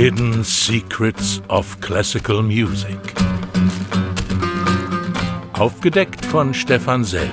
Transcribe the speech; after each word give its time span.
Hidden 0.00 0.44
Secrets 0.44 1.42
of 1.48 1.80
Classical 1.80 2.40
Music. 2.40 3.00
Aufgedeckt 5.54 6.24
von 6.24 6.54
Stefan 6.54 7.02
Sell. 7.02 7.28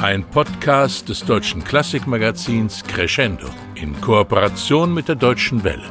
Ein 0.00 0.22
Podcast 0.30 1.08
des 1.08 1.24
deutschen 1.24 1.64
Klassikmagazins 1.64 2.84
Crescendo 2.84 3.48
in 3.74 4.00
Kooperation 4.00 4.94
mit 4.94 5.08
der 5.08 5.16
Deutschen 5.16 5.64
Welle. 5.64 5.90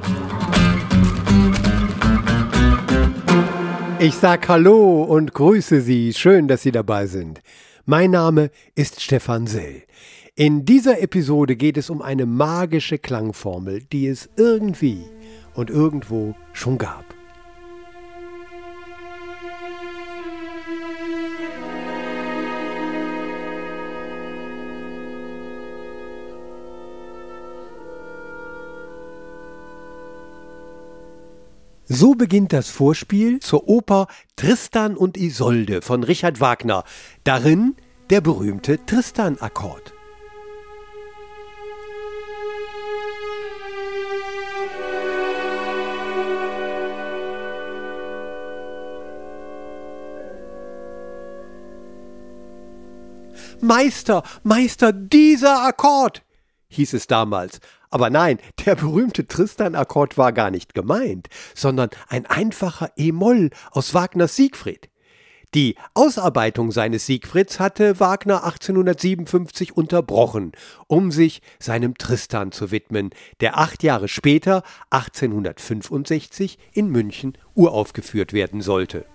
Ich 4.00 4.16
sag 4.16 4.48
Hallo 4.48 5.04
und 5.04 5.34
grüße 5.34 5.82
Sie. 5.82 6.14
Schön, 6.14 6.48
dass 6.48 6.62
Sie 6.62 6.72
dabei 6.72 7.08
sind. 7.08 7.42
Mein 7.88 8.10
Name 8.10 8.50
ist 8.74 9.00
Stefan 9.00 9.46
Sell. 9.46 9.84
In 10.34 10.66
dieser 10.66 11.04
Episode 11.04 11.56
geht 11.56 11.78
es 11.78 11.92
um 11.92 12.02
eine 12.02 12.26
magische 12.26 12.98
Klangformel, 12.98 13.84
die 13.84 14.08
es 14.08 14.28
irgendwie 14.38 15.06
und 15.54 15.70
irgendwo 15.70 16.34
schon 16.52 16.80
gab. 16.80 17.06
So 31.88 32.16
beginnt 32.16 32.52
das 32.52 32.68
Vorspiel 32.68 33.40
zur 33.42 33.70
Oper 33.70 34.08
Tristan 34.36 34.98
und 34.98 35.18
Isolde 35.18 35.84
von 35.84 36.04
Richard 36.04 36.42
Wagner. 36.42 36.84
Darin 37.24 37.76
der 38.10 38.22
berühmte 38.22 38.86
Tristan-Akkord. 38.86 39.94
Meister, 53.62 54.22
Meister, 54.44 54.94
dieser 54.94 55.64
Akkord, 55.64 56.24
hieß 56.68 56.94
es 56.94 57.08
damals. 57.08 57.60
Aber 57.90 58.12
nein, 58.12 58.38
der 58.66 58.76
berühmte 58.76 59.26
Tristan-Akkord 59.28 60.18
war 60.18 60.34
gar 60.34 60.52
nicht 60.52 60.76
gemeint, 60.76 61.30
sondern 61.56 61.90
ein 62.08 62.28
einfacher 62.28 62.92
E-Moll 62.98 63.50
aus 63.72 63.96
Wagners 63.96 64.36
Siegfried. 64.36 64.90
Die 65.56 65.78
Ausarbeitung 65.94 66.74
seines 66.74 67.06
Siegfrieds 67.06 67.62
hatte 67.62 68.02
Wagner 68.02 68.44
1857 68.44 69.78
unterbrochen, 69.78 70.52
um 70.88 71.12
sich 71.12 71.42
seinem 71.60 71.98
Tristan 71.98 72.52
zu 72.52 72.72
widmen, 72.72 73.12
der 73.40 73.58
acht 73.58 73.82
Jahre 73.82 74.10
später, 74.10 74.64
1865, 74.90 76.60
in 76.74 76.90
München 76.90 77.38
uraufgeführt 77.54 78.34
werden 78.34 78.60
sollte. 78.60 79.06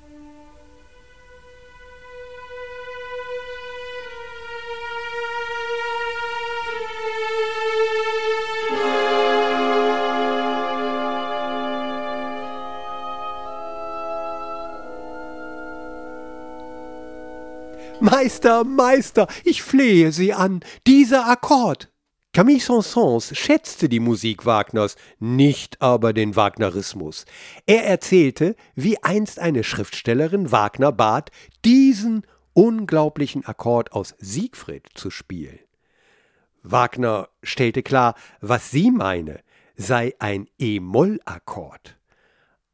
Meister, 18.21 18.65
Meister, 18.65 19.29
ich 19.45 19.63
flehe 19.63 20.13
Sie 20.13 20.35
an, 20.35 20.61
dieser 20.87 21.27
Akkord. 21.27 21.91
Camille 22.35 22.61
Saint-Saëns 22.61 23.35
schätzte 23.35 23.89
die 23.89 23.99
Musik 23.99 24.45
Wagners, 24.45 24.97
nicht 25.21 25.81
aber 25.81 26.13
den 26.13 26.37
Wagnerismus. 26.37 27.25
Er 27.65 27.87
erzählte, 27.87 28.57
wie 28.75 29.03
einst 29.03 29.39
eine 29.39 29.65
Schriftstellerin 29.65 30.53
Wagner 30.53 30.93
bat, 30.93 31.31
diesen 31.65 32.27
unglaublichen 32.53 33.47
Akkord 33.47 33.93
aus 33.93 34.15
Siegfried 34.19 34.87
zu 34.93 35.09
spielen. 35.11 35.61
Wagner 36.63 37.31
stellte 37.43 37.83
klar, 37.83 38.15
was 38.43 38.71
sie 38.71 38.91
meine, 38.91 39.41
sei 39.77 40.13
ein 40.19 40.47
E-Moll-Akkord. 40.59 41.97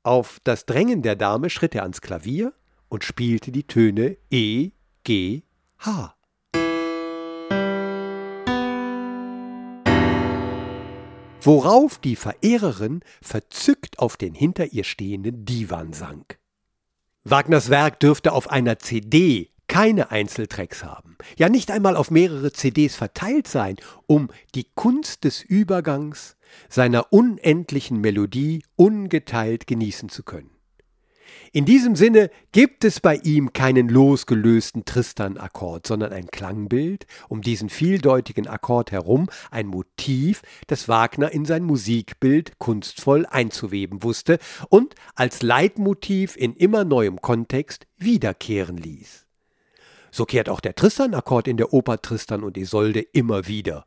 Auf 0.03 0.41
das 0.43 0.67
Drängen 0.67 1.03
der 1.03 1.15
Dame 1.15 1.51
schritt 1.51 1.77
er 1.77 1.85
ans 1.85 2.01
Klavier 2.01 2.53
und 2.89 3.05
spielte 3.05 3.53
die 3.53 3.69
Töne 3.69 4.17
E, 4.29 4.73
G, 5.07 5.45
H. 5.79 6.17
Worauf 11.41 11.99
die 11.99 12.17
Verehrerin 12.17 13.03
verzückt 13.23 14.01
auf 14.01 14.17
den 14.17 14.35
hinter 14.35 14.73
ihr 14.73 14.83
stehenden 14.83 15.45
Divan 15.45 15.93
sank. 15.93 16.41
Wagners 17.23 17.71
Werk 17.71 18.01
dürfte 18.01 18.33
auf 18.33 18.51
einer 18.51 18.81
CD 18.81 19.53
keine 19.69 20.11
Einzeltracks 20.11 20.83
haben, 20.83 21.17
ja 21.39 21.49
nicht 21.49 21.71
einmal 21.71 21.95
auf 21.95 22.11
mehrere 22.11 22.53
CDs 22.53 22.97
verteilt 22.97 23.47
sein, 23.47 23.77
um 24.07 24.29
die 24.57 24.67
Kunst 24.75 25.23
des 25.23 25.41
Übergangs 25.41 26.37
seiner 26.69 27.13
unendlichen 27.13 28.01
Melodie 28.01 28.65
ungeteilt 28.75 29.69
genießen 29.69 30.09
zu 30.09 30.25
können. 30.25 30.56
In 31.53 31.65
diesem 31.65 31.97
Sinne 31.97 32.31
gibt 32.53 32.85
es 32.85 33.01
bei 33.01 33.17
ihm 33.17 33.53
keinen 33.53 33.89
losgelösten 33.89 34.85
Tristan-Akkord, 34.85 35.87
sondern 35.87 36.13
ein 36.13 36.27
Klangbild, 36.29 37.07
um 37.29 37.43
diesen 37.43 37.69
vieldeutigen 37.69 38.47
Akkord 38.47 38.93
herum, 38.93 39.29
ein 39.51 39.67
Motiv, 39.67 40.43
das 40.67 40.89
Wagner 40.89 41.33
in 41.33 41.45
sein 41.45 41.65
Musikbild 41.65 42.59
kunstvoll 42.59 43.27
einzuweben 43.27 44.03
wusste 44.03 44.39
und 44.69 44.95
als 45.15 45.43
Leitmotiv 45.43 46.37
in 46.37 46.55
immer 46.55 46.85
neuem 46.85 47.21
Kontext 47.21 47.87
wiederkehren 47.97 48.77
ließ. 48.77 49.27
So 50.11 50.25
kehrt 50.25 50.49
auch 50.49 50.61
der 50.61 50.75
Tristan-Akkord 50.75 51.49
in 51.49 51.57
der 51.57 51.73
Oper 51.73 52.01
Tristan 52.01 52.43
und 52.43 52.57
Isolde 52.57 53.01
immer 53.01 53.47
wieder, 53.47 53.87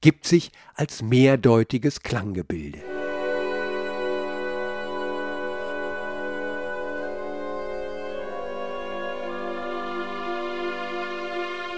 gibt 0.00 0.26
sich 0.26 0.52
als 0.74 1.02
mehrdeutiges 1.02 2.02
Klanggebilde. 2.02 2.99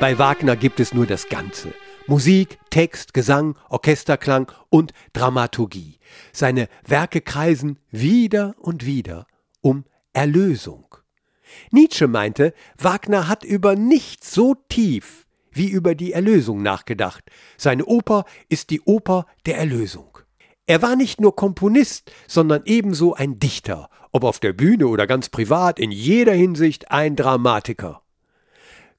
Bei 0.02 0.18
Wagner 0.18 0.56
gibt 0.56 0.80
es 0.80 0.92
nur 0.92 1.06
das 1.06 1.28
Ganze. 1.28 1.72
Musik, 2.08 2.58
Text, 2.70 3.14
Gesang, 3.14 3.56
Orchesterklang 3.68 4.50
und 4.68 4.92
Dramaturgie. 5.12 6.00
Seine 6.32 6.68
Werke 6.84 7.20
kreisen 7.20 7.78
wieder 7.92 8.56
und 8.58 8.84
wieder 8.84 9.28
um 9.60 9.84
Erlösung. 10.12 10.96
Nietzsche 11.70 12.08
meinte, 12.08 12.52
Wagner 12.76 13.28
hat 13.28 13.44
über 13.44 13.76
nichts 13.76 14.34
so 14.34 14.56
tief 14.68 15.24
wie 15.52 15.68
über 15.68 15.94
die 15.94 16.12
Erlösung 16.12 16.64
nachgedacht. 16.64 17.22
Seine 17.56 17.84
Oper 17.84 18.24
ist 18.48 18.70
die 18.70 18.80
Oper 18.80 19.26
der 19.46 19.56
Erlösung. 19.56 20.18
Er 20.66 20.82
war 20.82 20.96
nicht 20.96 21.20
nur 21.20 21.36
Komponist, 21.36 22.10
sondern 22.26 22.62
ebenso 22.64 23.14
ein 23.14 23.38
Dichter, 23.38 23.88
ob 24.10 24.24
auf 24.24 24.40
der 24.40 24.52
Bühne 24.52 24.88
oder 24.88 25.06
ganz 25.06 25.28
privat, 25.28 25.78
in 25.78 25.92
jeder 25.92 26.32
Hinsicht 26.32 26.90
ein 26.90 27.14
Dramatiker. 27.14 28.02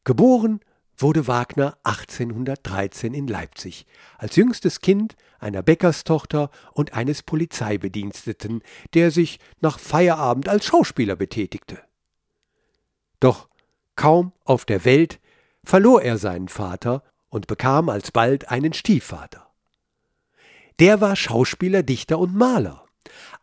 Geboren 0.05 0.61
wurde 0.97 1.27
Wagner 1.27 1.77
1813 1.83 3.13
in 3.13 3.27
Leipzig 3.27 3.85
als 4.17 4.35
jüngstes 4.35 4.79
Kind 4.79 5.15
einer 5.39 5.61
Bäckerstochter 5.61 6.49
und 6.73 6.93
eines 6.93 7.23
Polizeibediensteten, 7.23 8.61
der 8.93 9.11
sich 9.11 9.39
nach 9.59 9.79
Feierabend 9.79 10.47
als 10.47 10.65
Schauspieler 10.65 11.15
betätigte. 11.15 11.79
Doch 13.19 13.49
kaum 13.95 14.31
auf 14.45 14.65
der 14.65 14.85
Welt 14.85 15.19
verlor 15.63 16.01
er 16.01 16.17
seinen 16.17 16.47
Vater 16.47 17.03
und 17.29 17.47
bekam 17.47 17.89
alsbald 17.89 18.49
einen 18.49 18.73
Stiefvater. 18.73 19.49
Der 20.79 21.01
war 21.01 21.15
Schauspieler, 21.15 21.83
Dichter 21.83 22.19
und 22.19 22.35
Maler. 22.35 22.85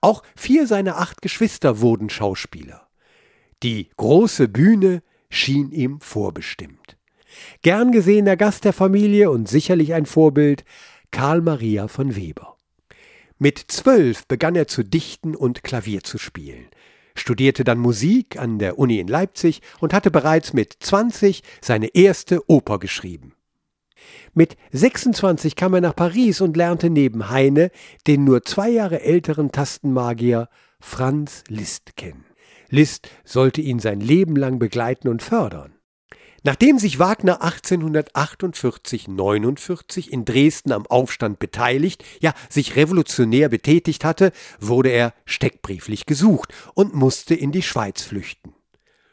Auch 0.00 0.22
vier 0.36 0.66
seiner 0.66 0.98
acht 0.98 1.22
Geschwister 1.22 1.80
wurden 1.80 2.10
Schauspieler. 2.10 2.88
Die 3.62 3.90
große 3.96 4.48
Bühne 4.48 5.02
schien 5.28 5.70
ihm 5.70 6.00
vorbestimmt. 6.00 6.96
Gern 7.62 7.92
gesehener 7.92 8.36
Gast 8.36 8.64
der 8.64 8.72
Familie 8.72 9.30
und 9.30 9.48
sicherlich 9.48 9.94
ein 9.94 10.06
Vorbild, 10.06 10.64
Karl 11.10 11.40
Maria 11.40 11.88
von 11.88 12.16
Weber. 12.16 12.56
Mit 13.38 13.58
zwölf 13.68 14.26
begann 14.26 14.54
er 14.54 14.66
zu 14.66 14.82
dichten 14.82 15.34
und 15.34 15.62
Klavier 15.62 16.02
zu 16.02 16.18
spielen, 16.18 16.66
studierte 17.14 17.64
dann 17.64 17.78
Musik 17.78 18.38
an 18.38 18.58
der 18.58 18.78
Uni 18.78 18.98
in 18.98 19.08
Leipzig 19.08 19.62
und 19.80 19.94
hatte 19.94 20.10
bereits 20.10 20.52
mit 20.52 20.76
20 20.78 21.42
seine 21.60 21.94
erste 21.94 22.48
Oper 22.50 22.78
geschrieben. 22.78 23.34
Mit 24.34 24.56
26 24.72 25.56
kam 25.56 25.74
er 25.74 25.80
nach 25.80 25.96
Paris 25.96 26.40
und 26.40 26.56
lernte 26.56 26.90
neben 26.90 27.30
Heine 27.30 27.70
den 28.06 28.24
nur 28.24 28.42
zwei 28.42 28.68
Jahre 28.68 29.00
älteren 29.00 29.52
Tastenmagier 29.52 30.48
Franz 30.78 31.44
Liszt 31.48 31.96
kennen. 31.96 32.24
Liszt 32.68 33.08
sollte 33.24 33.60
ihn 33.60 33.80
sein 33.80 34.00
Leben 34.00 34.36
lang 34.36 34.58
begleiten 34.58 35.08
und 35.08 35.22
fördern. 35.22 35.79
Nachdem 36.42 36.78
sich 36.78 36.98
Wagner 36.98 37.42
1848-49 37.42 40.08
in 40.08 40.24
Dresden 40.24 40.72
am 40.72 40.86
Aufstand 40.86 41.38
beteiligt, 41.38 42.02
ja 42.20 42.32
sich 42.48 42.76
revolutionär 42.76 43.50
betätigt 43.50 44.04
hatte, 44.04 44.32
wurde 44.58 44.88
er 44.88 45.12
steckbrieflich 45.26 46.06
gesucht 46.06 46.54
und 46.74 46.94
musste 46.94 47.34
in 47.34 47.52
die 47.52 47.60
Schweiz 47.62 48.00
flüchten. 48.02 48.54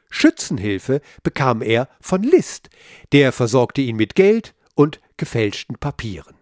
Schützenhilfe 0.09 1.01
bekam 1.21 1.61
er 1.61 1.89
von 1.99 2.23
Liszt, 2.23 2.69
der 3.11 3.33
versorgte 3.33 3.81
ihn 3.81 3.97
mit 3.97 4.15
Geld 4.15 4.55
und 4.73 5.01
gefälschten 5.17 5.77
Papieren. 5.77 6.37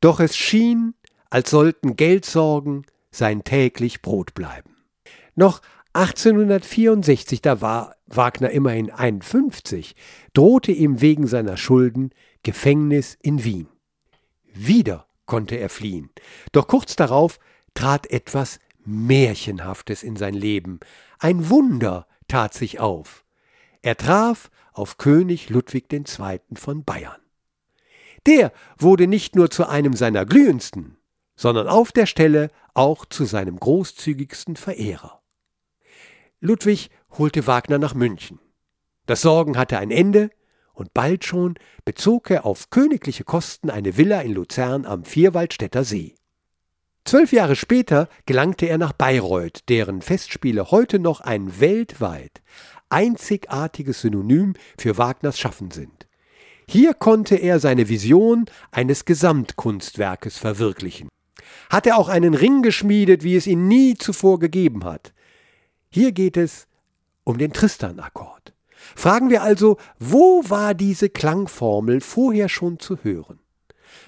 Doch 0.00 0.18
es 0.18 0.36
schien, 0.36 0.94
als 1.30 1.50
sollten 1.50 1.94
Geldsorgen 1.94 2.84
sein 3.12 3.44
täglich 3.44 4.02
Brot 4.02 4.34
bleiben. 4.34 4.74
Noch 5.36 5.62
1864, 5.94 7.42
da 7.42 7.60
war 7.60 7.96
Wagner 8.06 8.50
immerhin 8.50 8.90
51, 8.90 9.94
drohte 10.32 10.72
ihm 10.72 11.00
wegen 11.00 11.26
seiner 11.26 11.56
Schulden 11.56 12.10
Gefängnis 12.42 13.18
in 13.20 13.44
Wien. 13.44 13.68
Wieder 14.54 15.06
konnte 15.26 15.56
er 15.56 15.68
fliehen, 15.68 16.10
doch 16.52 16.66
kurz 16.66 16.96
darauf 16.96 17.38
trat 17.74 18.10
etwas 18.10 18.58
Märchenhaftes 18.84 20.02
in 20.02 20.16
sein 20.16 20.34
Leben. 20.34 20.80
Ein 21.18 21.50
Wunder 21.50 22.06
tat 22.28 22.54
sich 22.54 22.80
auf. 22.80 23.24
Er 23.82 23.96
traf 23.96 24.50
auf 24.72 24.96
König 24.96 25.50
Ludwig 25.50 25.92
II. 25.92 26.40
von 26.54 26.84
Bayern. 26.84 27.20
Der 28.26 28.52
wurde 28.78 29.06
nicht 29.06 29.36
nur 29.36 29.50
zu 29.50 29.68
einem 29.68 29.94
seiner 29.94 30.24
glühendsten, 30.24 30.96
sondern 31.36 31.68
auf 31.68 31.92
der 31.92 32.06
Stelle 32.06 32.50
auch 32.74 33.04
zu 33.04 33.24
seinem 33.24 33.58
großzügigsten 33.58 34.56
Verehrer. 34.56 35.21
Ludwig 36.44 36.90
holte 37.18 37.46
Wagner 37.46 37.78
nach 37.78 37.94
München. 37.94 38.40
Das 39.06 39.20
Sorgen 39.20 39.56
hatte 39.56 39.78
ein 39.78 39.92
Ende, 39.92 40.30
und 40.72 40.92
bald 40.92 41.24
schon 41.24 41.54
bezog 41.84 42.32
er 42.32 42.44
auf 42.44 42.68
königliche 42.68 43.22
Kosten 43.22 43.70
eine 43.70 43.96
Villa 43.96 44.20
in 44.22 44.32
Luzern 44.32 44.84
am 44.84 45.04
Vierwaldstätter 45.04 45.84
See. 45.84 46.16
Zwölf 47.04 47.32
Jahre 47.32 47.54
später 47.54 48.08
gelangte 48.26 48.66
er 48.66 48.76
nach 48.76 48.92
Bayreuth, 48.92 49.68
deren 49.68 50.02
Festspiele 50.02 50.72
heute 50.72 50.98
noch 50.98 51.20
ein 51.20 51.60
weltweit 51.60 52.42
einzigartiges 52.88 54.00
Synonym 54.00 54.54
für 54.76 54.98
Wagners 54.98 55.38
Schaffen 55.38 55.70
sind. 55.70 56.08
Hier 56.68 56.92
konnte 56.92 57.36
er 57.36 57.60
seine 57.60 57.88
Vision 57.88 58.46
eines 58.72 59.04
Gesamtkunstwerkes 59.04 60.38
verwirklichen. 60.38 61.08
Hat 61.70 61.86
er 61.86 61.98
auch 61.98 62.08
einen 62.08 62.34
Ring 62.34 62.62
geschmiedet, 62.62 63.22
wie 63.22 63.36
es 63.36 63.46
ihn 63.46 63.68
nie 63.68 63.94
zuvor 63.94 64.40
gegeben 64.40 64.82
hat. 64.82 65.12
Hier 65.94 66.12
geht 66.12 66.38
es 66.38 66.66
um 67.22 67.36
den 67.36 67.52
Tristan-Akkord. 67.52 68.54
Fragen 68.96 69.28
wir 69.28 69.42
also, 69.42 69.76
wo 69.98 70.42
war 70.48 70.72
diese 70.72 71.10
Klangformel 71.10 72.00
vorher 72.00 72.48
schon 72.48 72.78
zu 72.78 72.96
hören? 73.02 73.40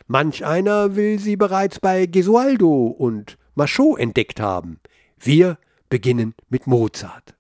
Manch 0.06 0.46
einer 0.46 0.96
will 0.96 1.18
sie 1.18 1.36
bereits 1.36 1.80
bei 1.80 2.06
Gesualdo 2.06 2.86
und 2.86 3.36
Machot 3.54 3.98
entdeckt 3.98 4.40
haben. 4.40 4.80
Wir 5.18 5.58
beginnen 5.90 6.34
mit 6.48 6.66
Mozart. 6.66 7.34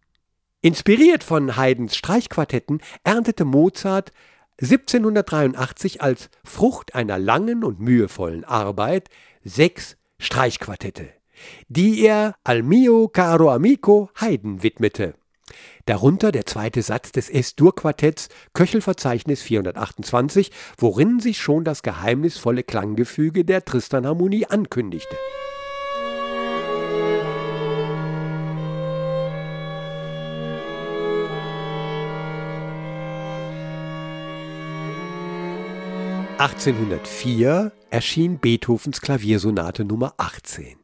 Inspiriert 0.60 1.24
von 1.24 1.56
Haydns 1.56 1.96
Streichquartetten 1.96 2.82
erntete 3.02 3.46
Mozart 3.46 4.12
1783 4.60 6.02
als 6.02 6.28
Frucht 6.44 6.94
einer 6.94 7.18
langen 7.18 7.64
und 7.64 7.80
mühevollen 7.80 8.44
Arbeit 8.44 9.08
sechs 9.42 9.96
Streichquartette 10.18 11.08
die 11.68 12.04
er 12.04 12.34
Al 12.44 12.62
mio 12.62 13.08
caro 13.08 13.50
amico 13.50 14.10
Haydn 14.20 14.62
widmete. 14.62 15.14
Darunter 15.86 16.32
der 16.32 16.46
zweite 16.46 16.80
Satz 16.80 17.12
des 17.12 17.28
S-Dur-Quartetts 17.28 18.28
Köchelverzeichnis 18.54 19.42
428, 19.42 20.50
worin 20.78 21.20
sich 21.20 21.38
schon 21.38 21.64
das 21.64 21.82
geheimnisvolle 21.82 22.62
Klanggefüge 22.62 23.44
der 23.44 23.64
Tristan-Harmonie 23.64 24.46
ankündigte. 24.46 25.16
(1804) 36.38 37.72
erschien 37.90 38.38
Beethovens 38.38 39.00
Klaviersonate 39.00 39.84
Nummer 39.84 40.14
18. 40.16 40.83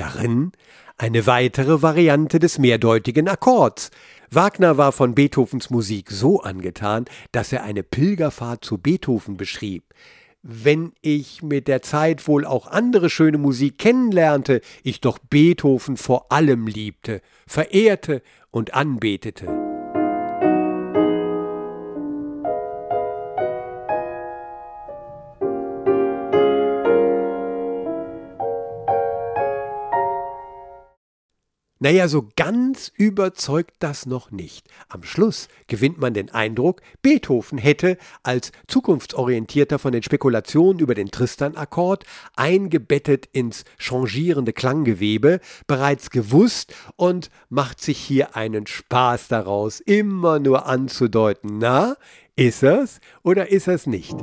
Darin 0.00 0.52
eine 0.96 1.26
weitere 1.26 1.82
Variante 1.82 2.38
des 2.38 2.58
mehrdeutigen 2.58 3.28
Akkords. 3.28 3.90
Wagner 4.30 4.78
war 4.78 4.92
von 4.92 5.14
Beethovens 5.14 5.68
Musik 5.68 6.10
so 6.10 6.40
angetan, 6.40 7.04
dass 7.32 7.52
er 7.52 7.64
eine 7.64 7.82
Pilgerfahrt 7.82 8.64
zu 8.64 8.78
Beethoven 8.78 9.36
beschrieb. 9.36 9.84
Wenn 10.42 10.94
ich 11.02 11.42
mit 11.42 11.68
der 11.68 11.82
Zeit 11.82 12.26
wohl 12.26 12.46
auch 12.46 12.66
andere 12.66 13.10
schöne 13.10 13.36
Musik 13.36 13.76
kennenlernte, 13.76 14.62
ich 14.84 15.02
doch 15.02 15.18
Beethoven 15.18 15.98
vor 15.98 16.32
allem 16.32 16.66
liebte, 16.66 17.20
verehrte 17.46 18.22
und 18.50 18.72
anbetete. 18.72 19.69
Naja, 31.82 32.08
so 32.08 32.28
ganz 32.36 32.92
überzeugt 32.94 33.72
das 33.78 34.04
noch 34.04 34.30
nicht. 34.30 34.68
Am 34.90 35.02
Schluss 35.02 35.48
gewinnt 35.66 35.98
man 35.98 36.12
den 36.12 36.28
Eindruck, 36.30 36.82
Beethoven 37.00 37.56
hätte 37.56 37.96
als 38.22 38.52
zukunftsorientierter 38.66 39.78
von 39.78 39.92
den 39.92 40.02
Spekulationen 40.02 40.78
über 40.80 40.94
den 40.94 41.10
Tristan-Akkord, 41.10 42.04
eingebettet 42.36 43.30
ins 43.32 43.64
changierende 43.78 44.52
Klanggewebe, 44.52 45.40
bereits 45.66 46.10
gewusst 46.10 46.74
und 46.96 47.30
macht 47.48 47.80
sich 47.80 47.96
hier 47.96 48.36
einen 48.36 48.66
Spaß 48.66 49.28
daraus, 49.28 49.80
immer 49.80 50.38
nur 50.38 50.66
anzudeuten, 50.66 51.56
na, 51.56 51.96
ist 52.36 52.62
er's 52.62 53.00
oder 53.22 53.50
ist 53.50 53.68
er's 53.68 53.86
nicht? 53.86 54.16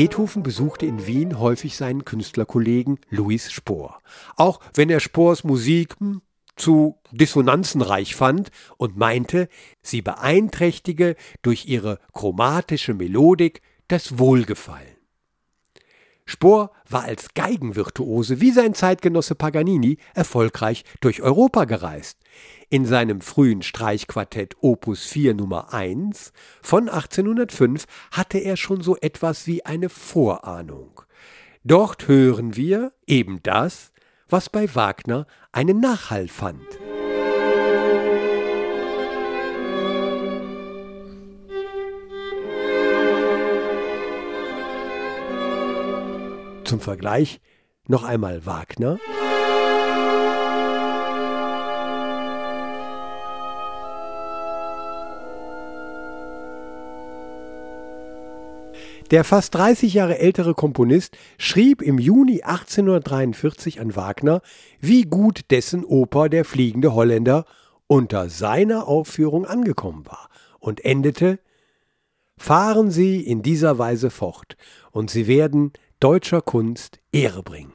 Beethoven 0.00 0.42
besuchte 0.42 0.86
in 0.86 1.06
Wien 1.06 1.38
häufig 1.38 1.76
seinen 1.76 2.06
Künstlerkollegen 2.06 3.00
Louis 3.10 3.52
Spohr. 3.52 3.98
Auch 4.34 4.58
wenn 4.72 4.88
er 4.88 4.98
Spohrs 4.98 5.44
Musik 5.44 5.94
hm, 5.98 6.22
zu 6.56 6.96
dissonanzenreich 7.10 8.14
fand 8.14 8.50
und 8.78 8.96
meinte, 8.96 9.50
sie 9.82 10.00
beeinträchtige 10.00 11.16
durch 11.42 11.66
ihre 11.66 11.98
chromatische 12.14 12.94
Melodik 12.94 13.60
das 13.88 14.18
Wohlgefallen. 14.18 14.99
Spohr 16.30 16.70
war 16.88 17.02
als 17.02 17.34
Geigenvirtuose 17.34 18.40
wie 18.40 18.52
sein 18.52 18.72
Zeitgenosse 18.72 19.34
Paganini 19.34 19.98
erfolgreich 20.14 20.84
durch 21.00 21.22
Europa 21.22 21.64
gereist. 21.64 22.18
In 22.68 22.86
seinem 22.86 23.20
frühen 23.20 23.62
Streichquartett 23.62 24.56
Opus 24.60 25.04
4 25.06 25.34
Nummer 25.34 25.74
1 25.74 26.32
von 26.62 26.88
1805 26.88 27.84
hatte 28.12 28.38
er 28.38 28.56
schon 28.56 28.80
so 28.80 28.96
etwas 28.96 29.48
wie 29.48 29.66
eine 29.66 29.88
Vorahnung. 29.88 31.02
Dort 31.64 32.06
hören 32.06 32.54
wir 32.54 32.92
eben 33.08 33.42
das, 33.42 33.92
was 34.28 34.48
bei 34.48 34.72
Wagner 34.74 35.26
einen 35.50 35.80
Nachhall 35.80 36.28
fand. 36.28 36.62
Zum 46.70 46.78
Vergleich 46.78 47.40
noch 47.88 48.04
einmal 48.04 48.46
Wagner. 48.46 49.00
Der 59.10 59.24
fast 59.24 59.52
30 59.56 59.94
Jahre 59.94 60.20
ältere 60.20 60.54
Komponist 60.54 61.18
schrieb 61.38 61.82
im 61.82 61.98
Juni 61.98 62.42
1843 62.42 63.80
an 63.80 63.96
Wagner, 63.96 64.40
wie 64.78 65.02
gut 65.02 65.50
dessen 65.50 65.84
Oper 65.84 66.28
Der 66.28 66.44
fliegende 66.44 66.94
Holländer 66.94 67.46
unter 67.88 68.28
seiner 68.28 68.86
Aufführung 68.86 69.44
angekommen 69.44 70.06
war 70.06 70.28
und 70.60 70.84
endete 70.84 71.40
Fahren 72.36 72.92
Sie 72.92 73.20
in 73.20 73.42
dieser 73.42 73.76
Weise 73.78 74.08
fort, 74.08 74.56
und 74.92 75.10
Sie 75.10 75.26
werden 75.26 75.72
deutscher 76.00 76.40
Kunst 76.40 76.98
Ehre 77.12 77.42
bringen. 77.42 77.72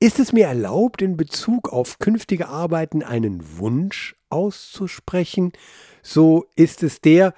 Ist 0.00 0.18
es 0.18 0.32
mir 0.32 0.46
erlaubt, 0.46 1.00
in 1.00 1.16
Bezug 1.16 1.70
auf 1.70 1.98
künftige 1.98 2.48
Arbeiten 2.48 3.02
einen 3.02 3.58
Wunsch 3.58 4.16
auszusprechen, 4.28 5.52
so 6.02 6.46
ist 6.56 6.82
es 6.82 7.00
der, 7.00 7.34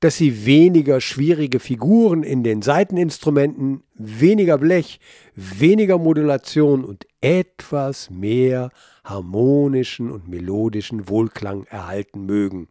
dass 0.00 0.16
sie 0.16 0.46
weniger 0.46 1.00
schwierige 1.00 1.58
Figuren 1.58 2.22
in 2.22 2.44
den 2.44 2.62
Saiteninstrumenten, 2.62 3.82
weniger 3.94 4.56
Blech, 4.58 5.00
weniger 5.34 5.98
Modulation 5.98 6.84
und 6.84 7.06
etwas 7.20 8.08
mehr 8.08 8.70
harmonischen 9.04 10.10
und 10.10 10.28
melodischen 10.28 11.08
Wohlklang 11.08 11.64
erhalten 11.64 12.26
mögen. 12.26 12.68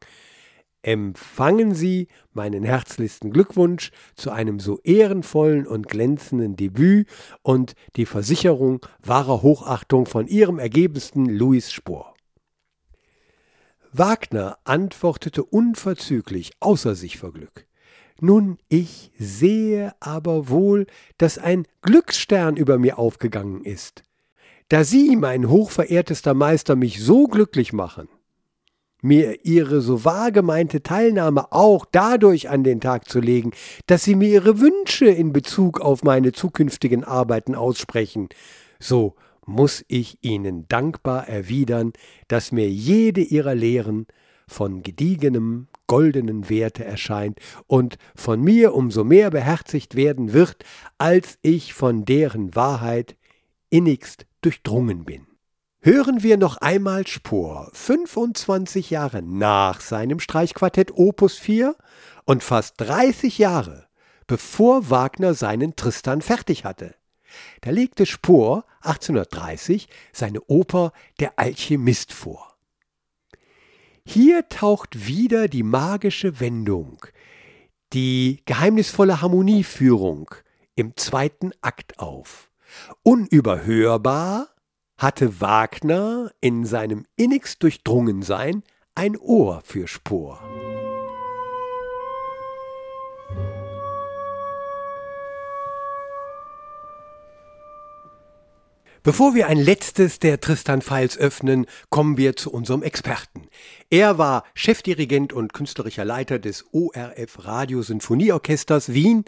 Empfangen 0.88 1.76
Sie 1.76 2.08
meinen 2.32 2.64
herzlichsten 2.64 3.32
Glückwunsch 3.32 3.92
zu 4.16 4.32
einem 4.32 4.62
so 4.62 4.80
ehrenvollen 4.86 5.68
und 5.68 5.90
glänzenden 5.90 6.56
Debüt 6.56 7.10
und 7.42 7.74
die 7.98 8.06
Versicherung 8.06 8.80
wahrer 9.04 9.42
Hochachtung 9.42 10.06
von 10.06 10.28
Ihrem 10.28 10.60
ergebensten 10.60 11.26
Louis 11.26 11.74
Spohr. 11.74 12.16
Wagner 13.92 14.60
antwortete 14.64 15.44
unverzüglich 15.44 16.54
außer 16.62 16.96
sich 16.96 17.18
vor 17.18 17.34
Glück. 17.34 17.68
Nun, 18.22 18.58
ich 18.70 19.12
sehe 19.18 19.94
aber 20.00 20.48
wohl, 20.48 20.88
dass 21.18 21.38
ein 21.38 21.68
Glücksstern 21.82 22.56
über 22.56 22.78
mir 22.78 22.98
aufgegangen 22.98 23.66
ist. 23.66 24.04
Da 24.70 24.86
Sie, 24.86 25.18
mein 25.18 25.50
hochverehrtester 25.50 26.34
Meister, 26.34 26.78
mich 26.78 27.04
so 27.04 27.28
glücklich 27.28 27.74
machen, 27.74 28.08
mir 29.02 29.46
Ihre 29.46 29.82
so 29.82 30.06
wahr 30.06 30.32
gemeinte 30.32 30.82
Teilnahme 30.82 31.52
auch 31.52 31.86
dadurch 31.86 32.50
an 32.50 32.64
den 32.64 32.82
Tag 32.82 33.10
zu 33.10 33.20
legen, 33.20 33.52
dass 33.86 34.04
Sie 34.04 34.16
mir 34.16 34.30
Ihre 34.30 34.60
Wünsche 34.60 35.08
in 35.08 35.34
Bezug 35.34 35.80
auf 35.80 36.04
meine 36.04 36.32
zukünftigen 36.32 37.04
Arbeiten 37.04 37.56
aussprechen, 37.56 38.30
so 38.80 39.16
muss 39.46 39.86
ich 39.88 40.18
Ihnen 40.22 40.68
dankbar 40.68 41.28
erwidern, 41.28 41.94
dass 42.28 42.52
mir 42.52 42.70
jede 42.70 43.22
Ihrer 43.22 43.56
Lehren 43.56 44.08
von 44.48 44.84
gediegenem, 44.84 45.68
goldenen 45.88 46.50
Werte 46.50 46.84
erscheint 46.84 47.40
und 47.66 47.98
von 48.16 48.42
mir 48.42 48.74
umso 48.74 49.04
mehr 49.04 49.30
beherzigt 49.30 49.96
werden 49.96 50.34
wird, 50.34 50.66
als 50.98 51.38
ich 51.42 51.74
von 51.74 52.04
deren 52.04 52.56
Wahrheit 52.56 53.16
innigst 53.70 54.26
durchdrungen 54.42 55.06
bin. 55.06 55.27
Hören 55.88 56.22
wir 56.22 56.36
noch 56.36 56.58
einmal 56.58 57.08
Spohr, 57.08 57.70
25 57.72 58.90
Jahre 58.90 59.22
nach 59.22 59.80
seinem 59.80 60.20
Streichquartett 60.20 60.92
Opus 60.94 61.38
4 61.38 61.78
und 62.26 62.44
fast 62.44 62.74
30 62.82 63.38
Jahre 63.38 63.88
bevor 64.28 64.90
Wagner 64.90 65.34
seinen 65.34 65.78
Tristan 65.78 66.22
fertig 66.22 66.66
hatte. 66.66 66.94
Da 67.62 67.70
legte 67.70 68.06
Spohr 68.06 68.66
1830 68.82 69.88
seine 70.12 70.42
Oper 70.48 70.92
Der 71.22 71.40
Alchemist 71.40 72.12
vor. 72.12 72.58
Hier 74.06 74.50
taucht 74.50 75.08
wieder 75.08 75.48
die 75.48 75.64
magische 75.64 76.42
Wendung, 76.42 77.06
die 77.94 78.42
geheimnisvolle 78.46 79.22
Harmonieführung 79.22 80.32
im 80.76 80.98
zweiten 80.98 81.54
Akt 81.62 81.98
auf. 81.98 82.52
Unüberhörbar 83.04 84.50
hatte 84.98 85.40
Wagner 85.42 86.32
in 86.42 86.66
seinem 86.66 87.06
innigst 87.16 87.62
Durchdrungensein 87.62 88.64
ein 88.96 89.16
Ohr 89.16 89.62
für 89.64 89.88
Spohr. 89.88 90.42
Bevor 99.08 99.36
wir 99.36 99.48
ein 99.48 99.58
letztes 99.58 100.20
der 100.20 100.42
Tristan 100.42 100.82
Files 100.82 101.18
öffnen, 101.18 101.66
kommen 101.90 102.18
wir 102.18 102.36
zu 102.36 102.52
unserem 102.52 102.84
Experten. 102.84 103.48
Er 103.90 104.18
war 104.18 104.44
Chefdirigent 104.54 105.32
und 105.32 105.54
künstlerischer 105.54 106.04
Leiter 106.04 106.40
des 106.40 106.66
ORF 106.74 107.46
Radio 107.46 107.82
Sinfonieorchesters 107.84 108.92
Wien, 108.92 109.24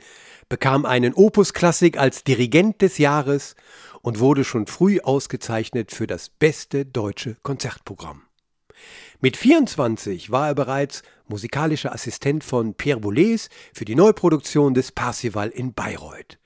bekam 0.50 0.86
einen 0.86 1.14
Opus 1.14 1.54
Klassik 1.54 1.98
als 1.98 2.26
Dirigent 2.26 2.82
des 2.82 2.98
Jahres 2.98 3.56
und 4.02 4.20
wurde 4.20 4.44
schon 4.44 4.68
früh 4.68 5.00
ausgezeichnet 5.00 5.92
für 5.92 6.08
das 6.08 6.30
beste 6.30 6.86
deutsche 6.86 7.38
Konzertprogramm. 7.44 8.24
Mit 9.20 9.36
24 9.36 10.32
war 10.32 10.48
er 10.48 10.56
bereits 10.56 11.04
musikalischer 11.28 11.94
Assistent 11.94 12.44
von 12.44 12.74
Pierre 12.74 13.00
Boulez 13.00 13.50
für 13.74 13.86
die 13.86 13.96
Neuproduktion 13.96 14.74
des 14.74 14.92
Parsival 14.92 15.50
in 15.50 15.74
Bayreuth. 15.74 16.40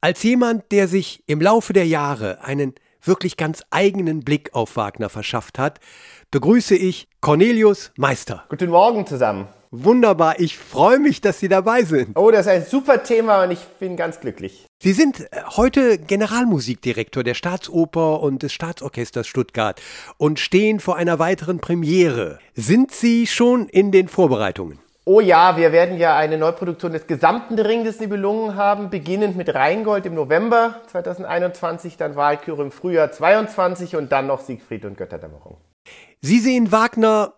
Als 0.00 0.22
jemand, 0.22 0.70
der 0.72 0.88
sich 0.88 1.24
im 1.26 1.40
Laufe 1.40 1.72
der 1.72 1.86
Jahre 1.86 2.44
einen 2.44 2.74
wirklich 3.02 3.36
ganz 3.36 3.62
eigenen 3.70 4.20
Blick 4.20 4.54
auf 4.54 4.76
Wagner 4.76 5.08
verschafft 5.08 5.58
hat, 5.58 5.80
begrüße 6.30 6.76
ich 6.76 7.08
Cornelius 7.20 7.92
Meister. 7.96 8.44
Guten 8.48 8.70
Morgen 8.70 9.06
zusammen. 9.06 9.48
Wunderbar, 9.70 10.38
ich 10.38 10.58
freue 10.58 10.98
mich, 10.98 11.20
dass 11.20 11.40
Sie 11.40 11.48
dabei 11.48 11.82
sind. 11.82 12.16
Oh, 12.16 12.30
das 12.30 12.46
ist 12.46 12.52
ein 12.52 12.64
super 12.64 13.02
Thema 13.02 13.44
und 13.44 13.50
ich 13.50 13.64
bin 13.78 13.96
ganz 13.96 14.20
glücklich. 14.20 14.66
Sie 14.82 14.92
sind 14.92 15.20
äh, 15.20 15.42
heute 15.56 15.98
Generalmusikdirektor 15.98 17.24
der 17.24 17.34
Staatsoper 17.34 18.20
und 18.22 18.42
des 18.42 18.52
Staatsorchesters 18.52 19.26
Stuttgart 19.26 19.80
und 20.18 20.38
stehen 20.38 20.80
vor 20.80 20.96
einer 20.96 21.18
weiteren 21.18 21.58
Premiere. 21.58 22.38
Sind 22.54 22.92
Sie 22.92 23.26
schon 23.26 23.68
in 23.68 23.92
den 23.92 24.08
Vorbereitungen? 24.08 24.78
Oh 25.08 25.20
ja, 25.20 25.56
wir 25.56 25.70
werden 25.70 25.98
ja 25.98 26.16
eine 26.16 26.36
Neuproduktion 26.36 26.90
des 26.90 27.06
gesamten 27.06 27.56
Ring 27.60 27.84
des 27.84 28.00
Nibelungen 28.00 28.56
haben, 28.56 28.90
beginnend 28.90 29.36
mit 29.36 29.54
Rheingold 29.54 30.04
im 30.04 30.14
November 30.14 30.80
2021, 30.88 31.96
dann 31.96 32.16
Wahlküre 32.16 32.60
im 32.62 32.72
Frühjahr 32.72 33.12
22 33.12 33.94
und 33.94 34.10
dann 34.10 34.26
noch 34.26 34.40
Siegfried 34.40 34.84
und 34.84 34.96
Götterdämmerung. 34.96 35.58
Sie 36.22 36.40
sehen 36.40 36.72
Wagner 36.72 37.34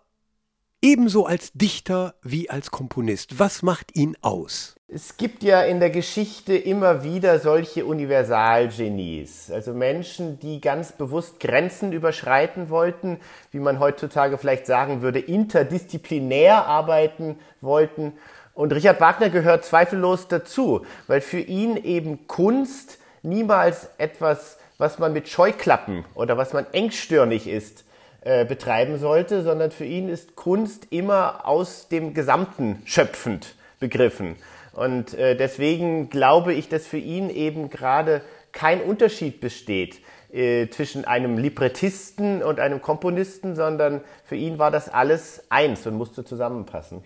ebenso 0.81 1.25
als 1.25 1.51
Dichter 1.53 2.15
wie 2.21 2.49
als 2.49 2.71
Komponist. 2.71 3.39
Was 3.39 3.61
macht 3.61 3.95
ihn 3.95 4.15
aus? 4.21 4.75
Es 4.87 5.17
gibt 5.17 5.43
ja 5.43 5.61
in 5.61 5.79
der 5.79 5.91
Geschichte 5.91 6.57
immer 6.57 7.03
wieder 7.03 7.37
solche 7.39 7.85
Universalgenies, 7.85 9.51
also 9.51 9.73
Menschen, 9.73 10.39
die 10.39 10.59
ganz 10.61 10.93
bewusst 10.93 11.39
Grenzen 11.39 11.91
überschreiten 11.91 12.69
wollten, 12.69 13.19
wie 13.51 13.59
man 13.59 13.79
heutzutage 13.79 14.39
vielleicht 14.39 14.65
sagen 14.65 15.03
würde, 15.03 15.19
interdisziplinär 15.19 16.65
arbeiten 16.65 17.37
wollten. 17.61 18.13
Und 18.55 18.73
Richard 18.73 18.99
Wagner 18.99 19.29
gehört 19.29 19.63
zweifellos 19.63 20.27
dazu, 20.27 20.83
weil 21.05 21.21
für 21.21 21.39
ihn 21.39 21.77
eben 21.77 22.25
Kunst 22.25 22.97
niemals 23.21 23.89
etwas, 23.99 24.57
was 24.79 24.97
man 24.97 25.13
mit 25.13 25.29
Scheuklappen 25.29 26.03
oder 26.15 26.35
was 26.37 26.53
man 26.53 26.65
engstirnig 26.71 27.47
ist, 27.47 27.83
äh, 28.21 28.45
betreiben 28.45 28.97
sollte, 28.97 29.43
sondern 29.43 29.71
für 29.71 29.85
ihn 29.85 30.09
ist 30.09 30.35
Kunst 30.35 30.87
immer 30.89 31.47
aus 31.47 31.87
dem 31.87 32.13
Gesamten 32.13 32.81
schöpfend 32.85 33.55
begriffen. 33.79 34.35
Und 34.73 35.13
äh, 35.13 35.35
deswegen 35.35 36.09
glaube 36.09 36.53
ich, 36.53 36.69
dass 36.69 36.85
für 36.85 36.97
ihn 36.97 37.29
eben 37.29 37.69
gerade 37.69 38.21
kein 38.51 38.81
Unterschied 38.81 39.41
besteht 39.41 40.01
äh, 40.31 40.67
zwischen 40.69 41.05
einem 41.05 41.37
Librettisten 41.37 42.43
und 42.43 42.59
einem 42.59 42.81
Komponisten, 42.81 43.55
sondern 43.55 44.01
für 44.23 44.35
ihn 44.35 44.59
war 44.59 44.71
das 44.71 44.89
alles 44.89 45.43
eins 45.49 45.87
und 45.87 45.95
musste 45.95 46.23
zusammenpassen. 46.23 47.03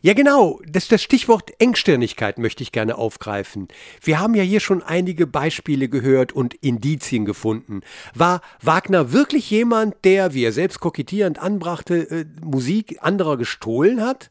Ja, 0.00 0.14
genau. 0.14 0.60
Das, 0.66 0.88
das 0.88 1.02
Stichwort 1.02 1.50
Engstirnigkeit 1.58 2.38
möchte 2.38 2.62
ich 2.62 2.72
gerne 2.72 2.96
aufgreifen. 2.96 3.68
Wir 4.02 4.20
haben 4.20 4.34
ja 4.34 4.42
hier 4.42 4.60
schon 4.60 4.82
einige 4.82 5.26
Beispiele 5.26 5.88
gehört 5.88 6.32
und 6.32 6.54
Indizien 6.54 7.24
gefunden. 7.24 7.80
War 8.14 8.40
Wagner 8.62 9.12
wirklich 9.12 9.50
jemand, 9.50 9.96
der, 10.04 10.34
wie 10.34 10.44
er 10.44 10.52
selbst 10.52 10.80
kokettierend 10.80 11.38
anbrachte, 11.38 11.96
äh, 12.10 12.24
Musik 12.42 12.98
anderer 13.00 13.36
gestohlen 13.36 14.00
hat? 14.00 14.30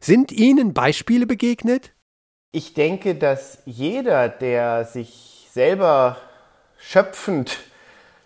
Sind 0.00 0.32
Ihnen 0.32 0.74
Beispiele 0.74 1.26
begegnet? 1.26 1.92
Ich 2.52 2.74
denke, 2.74 3.14
dass 3.14 3.58
jeder, 3.66 4.28
der 4.28 4.84
sich 4.84 5.48
selber 5.52 6.16
schöpfend, 6.78 7.58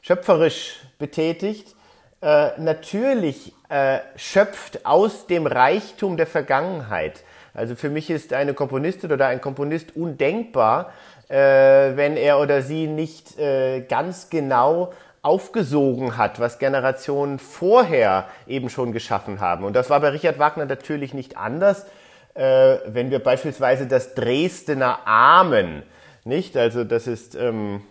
schöpferisch 0.00 0.80
betätigt, 0.98 1.74
äh, 2.20 2.50
natürlich 2.60 3.52
äh, 3.72 4.00
schöpft 4.16 4.84
aus 4.84 5.26
dem 5.26 5.46
Reichtum 5.46 6.16
der 6.16 6.26
Vergangenheit. 6.26 7.22
Also 7.54 7.74
für 7.74 7.90
mich 7.90 8.10
ist 8.10 8.32
eine 8.32 8.54
Komponistin 8.54 9.12
oder 9.12 9.26
ein 9.26 9.40
Komponist 9.40 9.96
undenkbar, 9.96 10.92
äh, 11.28 11.36
wenn 11.36 12.16
er 12.16 12.38
oder 12.38 12.62
sie 12.62 12.86
nicht 12.86 13.38
äh, 13.38 13.80
ganz 13.80 14.30
genau 14.30 14.92
aufgesogen 15.22 16.16
hat, 16.16 16.40
was 16.40 16.58
Generationen 16.58 17.38
vorher 17.38 18.26
eben 18.46 18.70
schon 18.70 18.92
geschaffen 18.92 19.40
haben. 19.40 19.64
Und 19.64 19.74
das 19.74 19.88
war 19.88 20.00
bei 20.00 20.08
Richard 20.08 20.38
Wagner 20.38 20.66
natürlich 20.66 21.14
nicht 21.14 21.36
anders 21.36 21.86
äh, 22.34 22.78
wenn 22.86 23.10
wir 23.10 23.18
beispielsweise 23.18 23.86
das 23.86 24.14
Dresdner 24.14 25.00
Amen, 25.04 25.82
nicht? 26.24 26.56
Also 26.56 26.84
das 26.84 27.06
ist 27.06 27.34
ähm, 27.34 27.82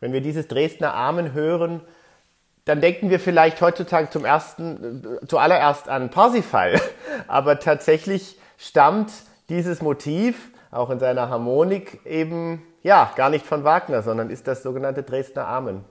Wenn 0.00 0.12
wir 0.12 0.20
dieses 0.20 0.48
Dresdner 0.48 0.94
Amen 0.94 1.32
hören, 1.34 1.82
dann 2.64 2.80
denken 2.80 3.10
wir 3.10 3.20
vielleicht 3.20 3.60
heutzutage 3.60 4.10
zum 4.10 4.24
ersten, 4.24 5.04
äh, 5.22 5.26
zuallererst 5.26 5.88
an 5.88 6.10
Parsifal. 6.10 6.80
Aber 7.28 7.60
tatsächlich 7.60 8.38
stammt 8.56 9.12
dieses 9.48 9.82
Motiv 9.82 10.50
auch 10.70 10.90
in 10.90 11.00
seiner 11.00 11.28
Harmonik 11.28 12.00
eben, 12.06 12.62
ja, 12.82 13.12
gar 13.16 13.28
nicht 13.30 13.44
von 13.44 13.64
Wagner, 13.64 14.02
sondern 14.02 14.30
ist 14.30 14.46
das 14.46 14.62
sogenannte 14.62 15.02
Dresdner 15.02 15.46
Amen. 15.46 15.84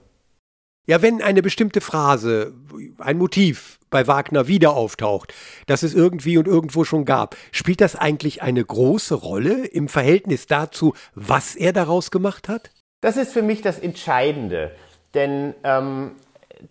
Ja, 0.86 1.02
wenn 1.02 1.22
eine 1.22 1.42
bestimmte 1.42 1.80
Phrase, 1.80 2.54
ein 2.98 3.18
Motiv 3.18 3.78
bei 3.90 4.06
Wagner 4.06 4.48
wieder 4.48 4.72
auftaucht, 4.72 5.34
das 5.66 5.82
es 5.82 5.94
irgendwie 5.94 6.38
und 6.38 6.48
irgendwo 6.48 6.84
schon 6.84 7.04
gab, 7.04 7.36
spielt 7.52 7.80
das 7.80 7.94
eigentlich 7.94 8.42
eine 8.42 8.64
große 8.64 9.14
Rolle 9.14 9.66
im 9.66 9.88
Verhältnis 9.88 10.46
dazu, 10.46 10.94
was 11.14 11.54
er 11.54 11.72
daraus 11.72 12.10
gemacht 12.10 12.48
hat? 12.48 12.70
Das 13.00 13.16
ist 13.16 13.32
für 13.32 13.42
mich 13.42 13.62
das 13.62 13.78
Entscheidende. 13.78 14.72
Denn 15.14 15.54
ähm, 15.64 16.12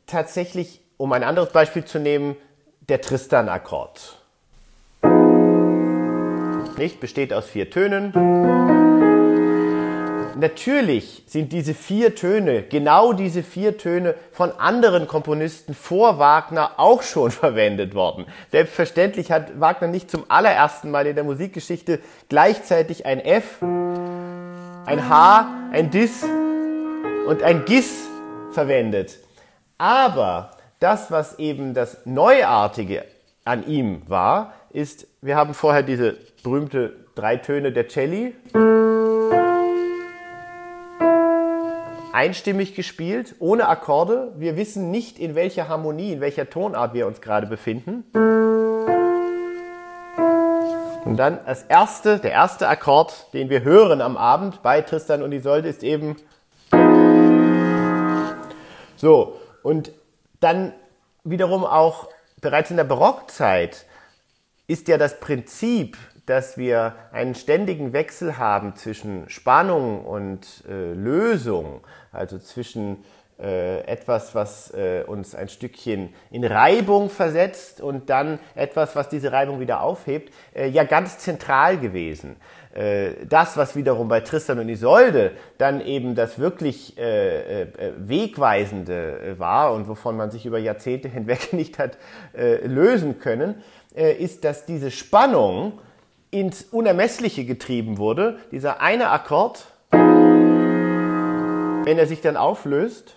tatsächlich, 0.05 0.81
um 0.97 1.11
ein 1.11 1.23
anderes 1.23 1.51
Beispiel 1.51 1.85
zu 1.85 1.99
nehmen, 1.99 2.35
der 2.87 3.01
Tristan-Akkord. 3.01 4.17
Nicht? 6.77 6.99
Besteht 6.99 7.33
aus 7.33 7.47
vier 7.47 7.69
Tönen. 7.69 8.13
Natürlich 10.39 11.23
sind 11.27 11.51
diese 11.51 11.73
vier 11.73 12.15
Töne, 12.15 12.63
genau 12.63 13.11
diese 13.11 13.43
vier 13.43 13.77
Töne 13.77 14.15
von 14.31 14.51
anderen 14.53 15.05
Komponisten 15.07 15.73
vor 15.73 16.17
Wagner 16.17 16.71
auch 16.77 17.01
schon 17.01 17.31
verwendet 17.31 17.93
worden. 17.93 18.25
Selbstverständlich 18.49 19.31
hat 19.31 19.59
Wagner 19.59 19.89
nicht 19.89 20.09
zum 20.09 20.23
allerersten 20.29 20.91
Mal 20.91 21.07
in 21.07 21.15
der 21.15 21.25
Musikgeschichte 21.25 21.99
gleichzeitig 22.29 23.05
ein 23.05 23.19
F, 23.19 23.59
ein 24.85 25.09
H, 25.09 25.69
ein 25.71 25.91
Dis 25.91 26.23
und 27.27 27.43
ein 27.43 27.65
Gis 27.65 28.07
verwendet. 28.51 29.19
Aber 29.77 30.51
das, 30.79 31.11
was 31.11 31.39
eben 31.39 31.73
das 31.73 32.05
Neuartige 32.05 33.05
an 33.45 33.67
ihm 33.67 34.01
war, 34.07 34.53
ist, 34.71 35.07
wir 35.21 35.35
haben 35.35 35.53
vorher 35.53 35.83
diese 35.83 36.17
berühmte 36.43 36.93
drei 37.15 37.37
Töne 37.37 37.71
der 37.71 37.87
Celli. 37.89 38.35
Einstimmig 42.11 42.75
gespielt, 42.75 43.35
ohne 43.39 43.67
Akkorde. 43.67 44.33
Wir 44.37 44.57
wissen 44.57 44.91
nicht, 44.91 45.19
in 45.19 45.35
welcher 45.35 45.69
Harmonie, 45.69 46.13
in 46.13 46.21
welcher 46.21 46.49
Tonart 46.49 46.93
wir 46.93 47.07
uns 47.07 47.21
gerade 47.21 47.47
befinden. 47.47 48.03
Und 51.09 51.17
dann 51.17 51.39
das 51.43 51.63
erste, 51.63 52.19
der 52.19 52.33
erste 52.33 52.67
Akkord, 52.67 53.33
den 53.33 53.49
wir 53.49 53.63
hören 53.63 53.99
am 53.99 54.15
Abend 54.15 54.61
bei 54.61 54.81
Tristan 54.81 55.23
und 55.23 55.31
Isolde, 55.31 55.67
ist 55.67 55.81
eben 55.81 56.17
so. 58.95 59.39
Und 59.63 59.91
dann 60.39 60.71
wiederum 61.23 61.65
auch 61.65 62.09
bereits 62.41 62.69
in 62.69 62.77
der 62.77 62.83
Barockzeit 62.83 63.87
ist 64.67 64.87
ja 64.87 64.99
das 64.99 65.19
Prinzip, 65.19 65.97
dass 66.27 66.59
wir 66.59 66.93
einen 67.11 67.33
ständigen 67.33 67.91
Wechsel 67.91 68.37
haben 68.37 68.75
zwischen 68.75 69.27
Spannung 69.31 70.05
und 70.05 70.63
äh, 70.69 70.93
Lösung, 70.93 71.81
also 72.11 72.37
zwischen 72.37 73.03
äh, 73.41 73.85
etwas, 73.85 74.35
was 74.35 74.73
äh, 74.73 75.05
uns 75.07 75.33
ein 75.33 75.47
Stückchen 75.47 76.13
in 76.29 76.43
Reibung 76.43 77.09
versetzt 77.09 77.79
und 77.79 78.09
dann 78.09 78.37
etwas, 78.53 78.97
was 78.97 79.07
diese 79.07 79.31
Reibung 79.31 79.61
wieder 79.61 79.81
aufhebt, 79.81 80.33
äh, 80.53 80.67
ja 80.67 80.83
ganz 80.83 81.19
zentral 81.19 81.77
gewesen. 81.77 82.35
Äh, 82.73 83.11
das, 83.29 83.55
was 83.55 83.77
wiederum 83.77 84.09
bei 84.09 84.19
Tristan 84.19 84.59
und 84.59 84.67
Isolde 84.67 85.31
dann 85.57 85.79
eben 85.79 86.15
das 86.15 86.37
wirklich 86.37 86.97
äh, 86.97 87.67
Wegweisende 87.97 89.35
war 89.37 89.73
und 89.73 89.87
wovon 89.87 90.17
man 90.17 90.31
sich 90.31 90.45
über 90.45 90.59
Jahrzehnte 90.59 91.07
hinweg 91.07 91.53
nicht 91.59 91.79
hat 91.79 91.97
lösen 92.33 93.19
können, 93.19 93.63
ist, 93.93 94.43
dass 94.43 94.65
diese 94.65 94.91
Spannung 94.91 95.79
ins 96.31 96.63
Unermessliche 96.63 97.45
getrieben 97.45 97.97
wurde. 97.97 98.39
Dieser 98.51 98.81
eine 98.81 99.09
Akkord, 99.09 99.65
wenn 99.91 100.07
er 101.97 102.05
sich 102.05 102.21
dann 102.21 102.37
auflöst, 102.37 103.15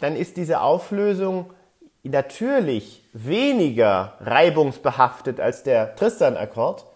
dann 0.00 0.16
ist 0.16 0.36
diese 0.36 0.60
Auflösung 0.60 1.52
natürlich 2.02 3.04
weniger 3.12 4.14
reibungsbehaftet 4.20 5.40
als 5.40 5.62
der 5.62 5.96
Tristan-Akkord, 5.96 6.86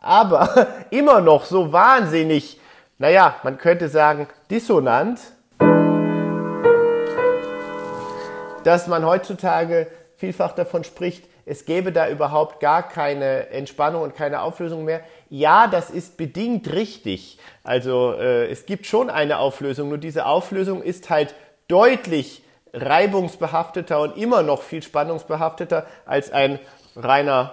aber 0.00 0.68
immer 0.90 1.20
noch 1.20 1.44
so 1.44 1.72
wahnsinnig, 1.72 2.60
naja, 2.98 3.36
man 3.42 3.58
könnte 3.58 3.88
sagen, 3.88 4.26
dissonant, 4.50 5.20
dass 8.64 8.86
man 8.86 9.04
heutzutage 9.06 9.86
vielfach 10.16 10.52
davon 10.52 10.84
spricht, 10.84 11.24
es 11.46 11.64
gäbe 11.64 11.90
da 11.90 12.08
überhaupt 12.08 12.60
gar 12.60 12.86
keine 12.86 13.48
Entspannung 13.48 14.02
und 14.02 14.14
keine 14.14 14.42
Auflösung 14.42 14.84
mehr. 14.84 15.00
Ja, 15.30 15.66
das 15.66 15.90
ist 15.90 16.16
bedingt 16.16 16.70
richtig. 16.72 17.38
Also 17.64 18.12
äh, 18.12 18.46
es 18.48 18.66
gibt 18.66 18.86
schon 18.86 19.10
eine 19.10 19.38
Auflösung, 19.38 19.88
nur 19.88 19.98
diese 19.98 20.26
Auflösung 20.26 20.82
ist 20.82 21.10
halt 21.10 21.34
deutlich 21.66 22.44
reibungsbehafteter 22.72 24.00
und 24.00 24.16
immer 24.16 24.42
noch 24.42 24.62
viel 24.62 24.82
spannungsbehafteter 24.82 25.86
als 26.06 26.32
ein 26.32 26.58
reiner 26.96 27.52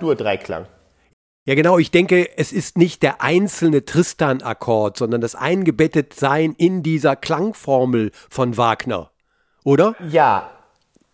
Dur-Dreiklang. 0.00 0.66
Ja, 1.44 1.54
genau. 1.54 1.78
Ich 1.78 1.90
denke, 1.90 2.36
es 2.36 2.52
ist 2.52 2.76
nicht 2.76 3.02
der 3.02 3.22
einzelne 3.22 3.86
Tristan-Akkord, 3.86 4.98
sondern 4.98 5.22
das 5.22 5.34
Eingebettetsein 5.34 6.54
in 6.58 6.82
dieser 6.82 7.16
Klangformel 7.16 8.10
von 8.28 8.58
Wagner, 8.58 9.10
oder? 9.64 9.94
Ja, 10.10 10.50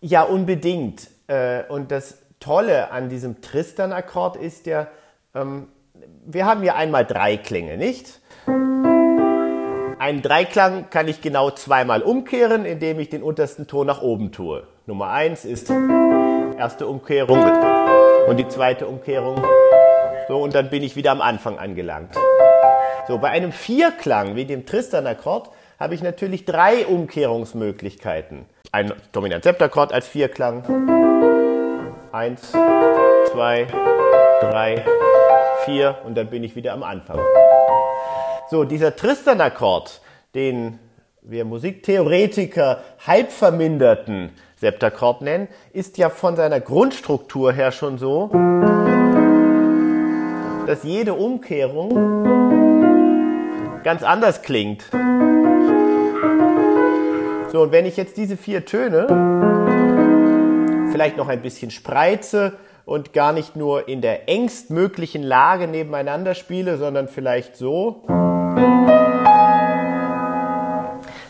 ja, 0.01 0.23
unbedingt. 0.23 1.07
Äh, 1.27 1.63
und 1.69 1.89
das 1.89 2.17
Tolle 2.41 2.91
an 2.91 3.07
diesem 3.07 3.41
Tristan-Akkord 3.41 4.35
ist 4.35 4.65
ja, 4.65 4.87
ähm, 5.33 5.69
wir 6.25 6.45
haben 6.45 6.63
ja 6.63 6.75
einmal 6.75 7.05
drei 7.05 7.37
Klänge, 7.37 7.77
nicht? 7.77 8.19
Einen 9.97 10.21
Dreiklang 10.21 10.89
kann 10.89 11.07
ich 11.07 11.21
genau 11.21 11.51
zweimal 11.51 12.01
umkehren, 12.01 12.65
indem 12.65 12.99
ich 12.99 13.09
den 13.09 13.23
untersten 13.23 13.65
Ton 13.65 13.87
nach 13.87 14.01
oben 14.01 14.33
tue. 14.33 14.63
Nummer 14.87 15.09
eins 15.11 15.45
ist 15.45 15.71
erste 16.57 16.87
Umkehrung 16.87 17.41
und 18.27 18.37
die 18.37 18.47
zweite 18.47 18.87
Umkehrung. 18.87 19.41
So, 20.27 20.37
und 20.37 20.53
dann 20.53 20.69
bin 20.69 20.83
ich 20.83 20.97
wieder 20.97 21.11
am 21.11 21.21
Anfang 21.21 21.57
angelangt. 21.59 22.15
So, 23.07 23.19
bei 23.19 23.29
einem 23.29 23.53
Vierklang 23.53 24.35
wie 24.35 24.43
dem 24.43 24.65
Tristan-Akkord 24.65 25.49
habe 25.79 25.95
ich 25.95 26.03
natürlich 26.03 26.43
drei 26.43 26.85
Umkehrungsmöglichkeiten. 26.85 28.45
Ein 28.73 28.93
Dominant-Septakkord 29.13 29.93
als 29.93 30.07
Vierklang. 30.07 30.63
Eins, 32.11 32.51
zwei, 33.31 33.67
drei, 34.41 34.83
vier 35.63 35.99
und 36.05 36.17
dann 36.17 36.27
bin 36.27 36.43
ich 36.43 36.55
wieder 36.57 36.73
am 36.73 36.83
Anfang. 36.83 37.19
So, 38.47 38.63
dieser 38.63 38.95
Tristan-Akkord, 38.95 40.01
den 40.35 40.77
wir 41.23 41.45
Musiktheoretiker 41.45 42.81
halbverminderten 43.07 44.29
Septakkord 44.57 45.23
nennen, 45.23 45.47
ist 45.73 45.97
ja 45.97 46.11
von 46.11 46.35
seiner 46.35 46.59
Grundstruktur 46.59 47.51
her 47.53 47.71
schon 47.71 47.97
so, 47.97 48.29
dass 50.67 50.83
jede 50.83 51.15
Umkehrung 51.15 52.23
ganz 53.83 54.03
anders 54.03 54.43
klingt. 54.43 54.83
So, 57.51 57.63
und 57.63 57.71
wenn 57.71 57.87
ich 57.87 57.97
jetzt 57.97 58.15
diese 58.15 58.37
vier 58.37 58.63
Töne 58.63 59.07
vielleicht 60.91 61.17
noch 61.17 61.29
ein 61.29 61.41
bisschen 61.41 61.71
spreize 61.71 62.53
und 62.85 63.11
gar 63.11 63.33
nicht 63.33 63.55
nur 63.55 63.87
in 63.87 64.01
der 64.01 64.29
engstmöglichen 64.29 65.23
Lage 65.23 65.67
nebeneinander 65.67 66.35
spiele, 66.35 66.77
sondern 66.77 67.07
vielleicht 67.07 67.57
so, 67.57 68.03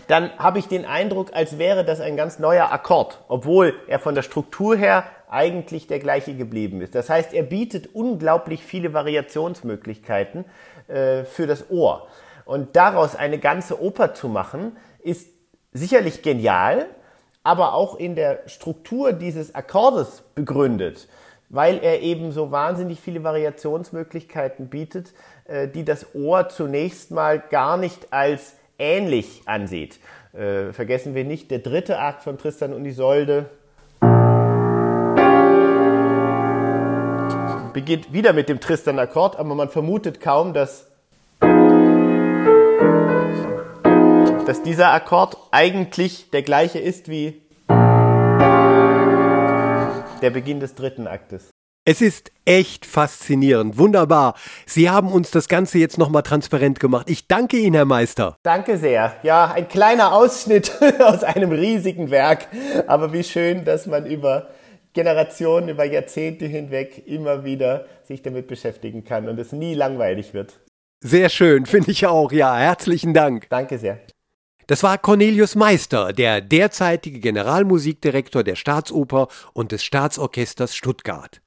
dann 0.08 0.32
habe 0.38 0.60
ich 0.60 0.68
den 0.68 0.86
Eindruck, 0.86 1.34
als 1.34 1.58
wäre 1.58 1.84
das 1.84 2.00
ein 2.00 2.16
ganz 2.16 2.40
neuer 2.40 2.72
Akkord, 2.72 3.20
obwohl 3.28 3.74
er 3.88 4.00
von 4.00 4.16
der 4.16 4.22
Struktur 4.22 4.76
her 4.76 5.04
eigentlich 5.30 5.88
der 5.88 6.00
gleiche 6.00 6.36
geblieben 6.36 6.82
ist. 6.82 6.96
Das 6.96 7.10
heißt, 7.10 7.34
er 7.34 7.44
bietet 7.44 7.94
unglaublich 7.94 8.64
viele 8.64 8.94
Variationsmöglichkeiten 8.94 10.46
äh, 10.88 11.24
für 11.24 11.48
das 11.48 11.70
Ohr. 11.70 12.08
Und 12.46 12.76
daraus 12.76 13.16
eine 13.16 13.40
ganze 13.40 13.82
Oper 13.82 14.14
zu 14.14 14.30
machen, 14.30 14.78
ist 15.02 15.30
sicherlich 15.74 16.22
genial, 16.22 16.86
aber 17.44 17.74
auch 17.74 17.96
in 17.96 18.16
der 18.16 18.48
Struktur 18.48 19.14
dieses 19.14 19.56
Akkordes 19.56 20.24
begründet, 20.36 21.08
weil 21.50 21.80
er 21.80 22.02
eben 22.02 22.32
so 22.32 22.52
wahnsinnig 22.52 23.00
viele 23.02 23.24
Variationsmöglichkeiten 23.24 24.70
bietet, 24.70 25.14
die 25.48 25.86
das 25.86 26.16
Ohr 26.16 26.50
zunächst 26.50 27.12
mal 27.12 27.40
gar 27.40 27.78
nicht 27.78 28.12
als 28.12 28.56
ähnlich 28.80 29.44
ansieht. 29.46 30.00
Äh, 30.34 30.74
vergessen 30.74 31.16
wir 31.16 31.24
nicht, 31.24 31.50
der 31.52 31.60
dritte 31.60 32.00
Akt 32.00 32.24
von 32.24 32.38
Tristan 32.38 32.74
und 32.74 32.86
Isolde 32.86 33.50
beginnt 37.74 38.12
wieder 38.14 38.34
mit 38.34 38.50
dem 38.50 38.60
Tristan-Akkord, 38.60 39.38
aber 39.38 39.54
man 39.56 39.70
vermutet 39.70 40.20
kaum, 40.22 40.54
dass, 40.54 40.90
dass 44.46 44.64
dieser 44.64 44.94
Akkord 44.94 45.38
eigentlich 45.52 46.30
der 46.32 46.42
gleiche 46.42 46.80
ist 46.80 47.10
wie 47.10 47.42
der 50.22 50.30
Beginn 50.32 50.60
des 50.60 50.76
dritten 50.76 51.08
Aktes. 51.08 51.50
Es 51.88 52.02
ist 52.02 52.32
echt 52.46 52.84
faszinierend, 52.84 53.78
wunderbar. 53.78 54.34
Sie 54.66 54.90
haben 54.90 55.12
uns 55.12 55.30
das 55.30 55.48
Ganze 55.48 55.78
jetzt 55.78 56.00
nochmal 56.00 56.24
transparent 56.24 56.80
gemacht. 56.80 57.12
Ich 57.12 57.28
danke 57.28 57.58
Ihnen, 57.58 57.76
Herr 57.76 57.86
Meister. 57.86 58.38
Danke 58.42 58.80
sehr. 58.80 59.16
Ja, 59.22 59.52
ein 59.52 59.68
kleiner 59.68 60.12
Ausschnitt 60.12 60.72
aus 61.00 61.24
einem 61.24 61.52
riesigen 61.52 62.10
Werk. 62.10 62.48
Aber 62.88 63.14
wie 63.14 63.24
schön, 63.24 63.66
dass 63.66 63.86
man 63.86 64.08
über 64.08 64.50
Generationen, 64.94 65.70
über 65.70 65.86
Jahrzehnte 65.86 66.46
hinweg 66.46 67.04
immer 67.06 67.46
wieder 67.46 67.86
sich 68.04 68.24
damit 68.24 68.48
beschäftigen 68.48 69.04
kann 69.04 69.30
und 69.30 69.40
es 69.40 69.52
nie 69.52 69.76
langweilig 69.76 70.34
wird. 70.34 70.60
Sehr 71.02 71.30
schön, 71.30 71.68
finde 71.68 71.92
ich 71.92 72.08
auch. 72.08 72.32
Ja, 72.32 72.58
herzlichen 72.58 73.14
Dank. 73.14 73.48
Danke 73.50 73.78
sehr. 73.78 74.00
Das 74.66 74.82
war 74.82 74.98
Cornelius 74.98 75.54
Meister, 75.54 76.14
der 76.14 76.42
derzeitige 76.42 77.20
Generalmusikdirektor 77.20 78.44
der 78.44 78.56
Staatsoper 78.56 79.28
und 79.54 79.72
des 79.72 79.84
Staatsorchesters 79.84 80.76
Stuttgart. 80.76 81.42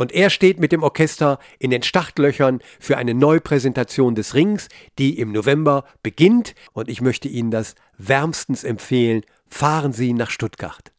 Und 0.00 0.12
er 0.12 0.30
steht 0.30 0.58
mit 0.58 0.72
dem 0.72 0.82
Orchester 0.82 1.38
in 1.58 1.70
den 1.70 1.82
Startlöchern 1.82 2.60
für 2.78 2.96
eine 2.96 3.12
Neupräsentation 3.12 4.14
des 4.14 4.32
Rings, 4.32 4.68
die 4.98 5.18
im 5.18 5.30
November 5.30 5.84
beginnt. 6.02 6.54
Und 6.72 6.88
ich 6.88 7.02
möchte 7.02 7.28
Ihnen 7.28 7.50
das 7.50 7.74
wärmstens 7.98 8.64
empfehlen. 8.64 9.26
Fahren 9.46 9.92
Sie 9.92 10.14
nach 10.14 10.30
Stuttgart. 10.30 10.90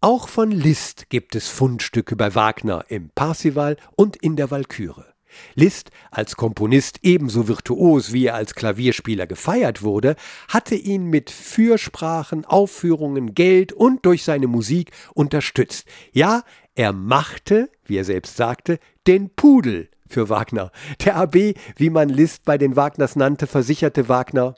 Auch 0.00 0.26
von 0.26 0.50
Liszt 0.50 1.10
gibt 1.10 1.36
es 1.36 1.46
Fundstücke 1.46 2.16
bei 2.16 2.34
Wagner 2.34 2.86
im 2.88 3.10
Parsival 3.14 3.76
und 3.94 4.16
in 4.16 4.34
der 4.34 4.50
Walküre. 4.50 5.12
Liszt, 5.54 5.90
als 6.10 6.36
Komponist 6.36 6.98
ebenso 7.02 7.48
virtuos 7.48 8.12
wie 8.12 8.26
er 8.26 8.34
als 8.34 8.54
Klavierspieler 8.54 9.26
gefeiert 9.26 9.82
wurde, 9.82 10.16
hatte 10.48 10.74
ihn 10.74 11.04
mit 11.06 11.30
Fürsprachen, 11.30 12.44
Aufführungen, 12.44 13.34
Geld 13.34 13.72
und 13.72 14.04
durch 14.06 14.24
seine 14.24 14.46
Musik 14.46 14.90
unterstützt. 15.14 15.86
Ja, 16.12 16.42
er 16.74 16.92
machte, 16.92 17.70
wie 17.84 17.96
er 17.96 18.04
selbst 18.04 18.36
sagte, 18.36 18.78
den 19.06 19.30
Pudel 19.30 19.88
für 20.08 20.28
Wagner. 20.28 20.70
Der 21.04 21.16
AB, 21.16 21.54
wie 21.76 21.90
man 21.90 22.08
Liszt 22.08 22.44
bei 22.44 22.58
den 22.58 22.76
Wagners 22.76 23.16
nannte, 23.16 23.46
versicherte 23.46 24.08
Wagner, 24.08 24.54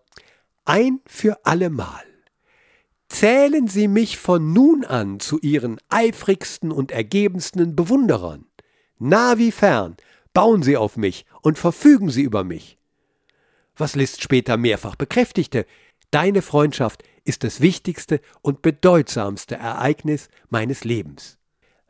ein 0.65 1.01
für 1.07 1.45
allemal. 1.45 2.05
Zählen 3.09 3.69
Sie 3.69 3.87
mich 3.87 4.19
von 4.19 4.53
nun 4.53 4.85
an 4.85 5.21
zu 5.21 5.39
Ihren 5.41 5.79
eifrigsten 5.89 6.73
und 6.73 6.91
ergebensten 6.91 7.77
Bewunderern. 7.77 8.47
Nah 8.99 9.39
wie 9.39 9.53
fern, 9.53 9.97
bauen 10.33 10.63
Sie 10.63 10.77
auf 10.77 10.97
mich 10.97 11.27
und 11.43 11.59
verfügen 11.59 12.11
Sie 12.11 12.23
über 12.23 12.45
mich. 12.45 12.79
Was 13.77 13.95
Liszt 13.95 14.23
später 14.23 14.57
mehrfach 14.57 14.97
bekräftigte, 14.97 15.67
deine 16.11 16.43
Freundschaft 16.43 17.03
ist 17.25 17.45
das 17.45 17.61
wichtigste 17.61 18.21
und 18.41 18.63
bedeutsamste 18.63 19.57
Ereignis 19.57 20.29
meines 20.49 20.85
Lebens. 20.85 21.39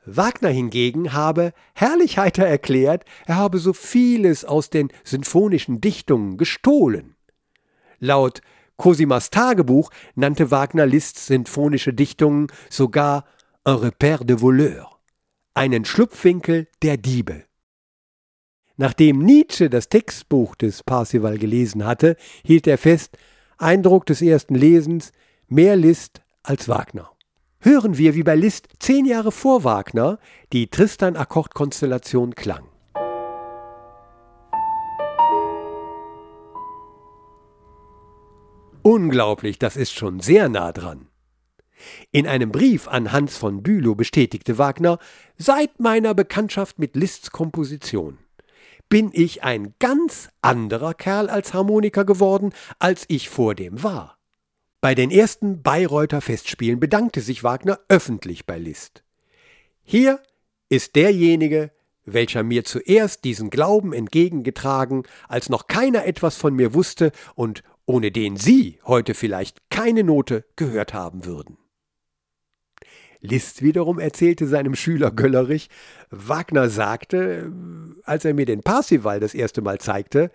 Wagner 0.07 0.51
hingegen 0.51 1.13
habe 1.13 1.53
herrlich 1.75 2.19
heiter 2.19 2.47
erklärt, 2.47 3.05
er 3.27 3.37
habe 3.37 3.59
so 3.59 3.73
vieles 3.73 4.45
aus 4.45 4.71
den 4.71 4.89
sinfonischen 5.03 5.81
Dichtungen 5.81 6.37
gestohlen. 6.37 7.17
Laut 7.99 8.41
Cosimas 8.77 9.31
Tagebuch 9.31 9.91
nannte 10.15 10.51
Wagner 10.51 10.87
Liszt's 10.87 11.27
sinfonische 11.27 11.93
Dichtungen 11.93 12.49
sogar 12.69 13.25
un 13.65 13.77
repère 13.77 14.25
de 14.25 14.41
voleurs, 14.41 14.89
einen 15.55 15.85
Schlupfwinkel 15.85 16.69
der 16.83 16.97
Diebe. 16.97 17.45
Nachdem 18.77 19.21
Nietzsche 19.21 19.71
das 19.71 19.89
Textbuch 19.89 20.57
des 20.57 20.83
Parsival 20.83 21.39
gelesen 21.39 21.87
hatte, 21.87 22.17
hielt 22.45 22.67
er 22.67 22.79
fest, 22.79 23.17
Eindruck 23.57 24.07
des 24.07 24.21
ersten 24.21 24.57
Lesens, 24.57 25.13
mehr 25.47 25.77
Liszt 25.77 26.23
als 26.43 26.69
Wagner. 26.69 27.14
Hören 27.65 27.97
wir, 27.97 28.15
wie 28.15 28.23
bei 28.23 28.35
Liszt 28.35 28.69
zehn 28.79 29.07
Jahre 29.07 29.33
vor 29.33 29.65
Wagner 29.65 30.19
die 30.53 30.69
Tristan-Akkordkonstellation 30.69 32.35
klang. 32.35 32.65
Unglaublich, 38.83 39.59
das 39.59 39.79
ist 39.79 39.93
schon 39.93 40.21
sehr 40.21 40.51
nah 40.51 40.73
dran. 40.73 41.09
In 42.13 42.27
einem 42.27 42.53
Brief 42.53 42.87
an 42.87 43.13
Hans 43.13 43.39
von 43.39 43.63
Bülow 43.63 43.95
bestätigte 43.95 44.59
Wagner, 44.59 44.99
seit 45.39 45.81
meiner 45.81 46.13
Bekanntschaft 46.13 46.79
mit 46.79 46.95
Liszt's 46.97 47.31
Komposition 47.31 48.19
bin 48.91 49.09
ich 49.15 49.43
ein 49.43 49.73
ganz 49.79 50.29
anderer 50.43 50.93
Kerl 50.93 51.31
als 51.31 51.55
Harmoniker 51.55 52.05
geworden, 52.05 52.53
als 52.79 53.07
ich 53.09 53.31
vor 53.31 53.55
dem 53.55 53.83
war. 53.83 54.19
Bei 54.85 54.95
den 54.95 55.11
ersten 55.11 55.63
Bayreuther 55.63 56.21
Festspielen 56.21 56.79
bedankte 56.79 57.23
sich 57.23 57.43
Wagner 57.43 57.81
öffentlich 57.89 58.45
bei 58.45 58.59
Liszt. 58.59 59.03
Hier 59.83 60.21
ist 60.69 60.95
derjenige, 60.95 61.71
welcher 62.05 62.43
mir 62.43 62.65
zuerst 62.65 63.25
diesen 63.25 63.49
Glauben 63.49 63.95
entgegengetragen, 63.95 65.05
als 65.27 65.49
noch 65.49 65.69
keiner 65.69 66.05
etwas 66.05 66.37
von 66.37 66.55
mir 66.55 66.75
wusste 66.75 67.13
und 67.35 67.63
ohne 67.87 68.13
den 68.13 68.37
Sie 68.37 68.79
heute 68.85 69.15
vielleicht 69.15 69.71
keine 69.71 70.05
Note 70.05 70.45
gehört 70.55 70.93
haben 70.93 71.25
würden. 71.25 71.57
Liszt 73.21 73.63
wiederum 73.63 73.99
erzählte 73.99 74.47
seinem 74.47 74.75
Schüler 74.75 75.11
Göllerich, 75.13 75.71
Wagner 76.11 76.69
sagte, 76.69 77.51
als 78.03 78.27
er 78.27 78.35
mir 78.35 78.45
den 78.45 78.61
Parsival 78.61 79.19
das 79.19 79.33
erste 79.33 79.63
Mal 79.63 79.79
zeigte, 79.79 80.31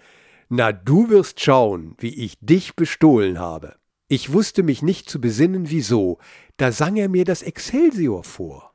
na 0.48 0.72
du 0.72 1.12
wirst 1.12 1.40
schauen, 1.40 1.94
wie 2.00 2.26
ich 2.26 2.40
dich 2.42 2.76
bestohlen 2.76 3.38
habe. 3.38 3.79
Ich 4.12 4.34
wusste 4.34 4.63
mich 4.63 4.82
nicht 4.82 5.08
zu 5.08 5.22
besinnen, 5.22 5.69
wieso, 5.69 6.17
da 6.58 6.72
sang 6.72 6.95
er 6.95 7.10
mir 7.10 7.26
das 7.26 7.43
Excelsior 7.43 8.24
vor. 8.24 8.74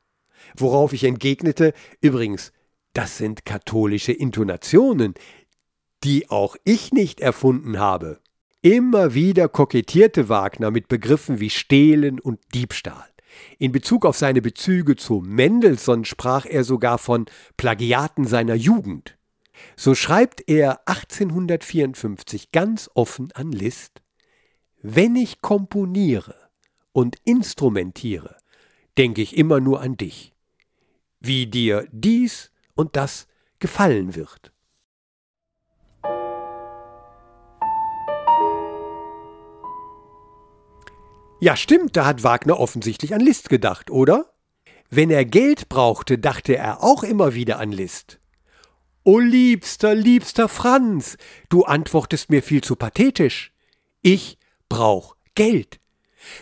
Worauf 0.55 0.93
ich 0.93 1.03
entgegnete, 1.03 1.73
übrigens, 1.99 2.53
das 2.93 3.17
sind 3.17 3.43
katholische 3.43 4.13
Intonationen, 4.13 5.13
die 6.05 6.29
auch 6.29 6.55
ich 6.63 6.93
nicht 6.93 7.19
erfunden 7.19 7.79
habe. 7.79 8.21
Immer 8.61 9.13
wieder 9.13 9.49
kokettierte 9.49 10.29
Wagner 10.29 10.71
mit 10.71 10.87
Begriffen 10.87 11.41
wie 11.41 11.49
Stehlen 11.49 12.21
und 12.21 12.39
Diebstahl. 12.53 13.09
In 13.59 13.73
Bezug 13.73 14.05
auf 14.05 14.17
seine 14.17 14.41
Bezüge 14.41 14.95
zu 14.95 15.21
Mendelssohn 15.25 16.05
sprach 16.05 16.45
er 16.45 16.63
sogar 16.63 16.97
von 16.97 17.25
Plagiaten 17.57 18.25
seiner 18.25 18.55
Jugend. 18.55 19.17
So 19.75 19.95
schreibt 19.95 20.47
er 20.47 20.87
1854 20.87 22.53
ganz 22.53 22.89
offen 22.93 23.33
an 23.33 23.51
Liszt 23.51 24.01
Wenn 24.87 25.15
ich 25.15 25.41
komponiere 25.41 26.35
und 26.91 27.15
instrumentiere, 27.23 28.37
denke 28.99 29.23
ich 29.23 29.35
immer 29.35 29.59
nur 29.59 29.81
an 29.81 29.97
dich, 29.97 30.35
wie 31.19 31.47
dir 31.47 31.87
dies 31.91 32.51
und 32.75 32.95
das 32.95 33.25
gefallen 33.57 34.13
wird. 34.13 34.53
Ja, 41.39 41.55
stimmt, 41.55 41.97
da 41.97 42.05
hat 42.05 42.21
Wagner 42.21 42.59
offensichtlich 42.59 43.15
an 43.15 43.21
Liszt 43.21 43.49
gedacht, 43.49 43.89
oder? 43.89 44.35
Wenn 44.91 45.09
er 45.09 45.25
Geld 45.25 45.67
brauchte, 45.67 46.19
dachte 46.19 46.57
er 46.57 46.83
auch 46.83 47.01
immer 47.01 47.33
wieder 47.33 47.57
an 47.57 47.71
Liszt. 47.71 48.19
O 49.03 49.17
liebster, 49.17 49.95
liebster 49.95 50.47
Franz, 50.47 51.17
du 51.49 51.63
antwortest 51.63 52.29
mir 52.29 52.43
viel 52.43 52.63
zu 52.63 52.75
pathetisch. 52.75 53.51
Ich 54.03 54.37
brauch 54.69 55.15
Geld. 55.35 55.79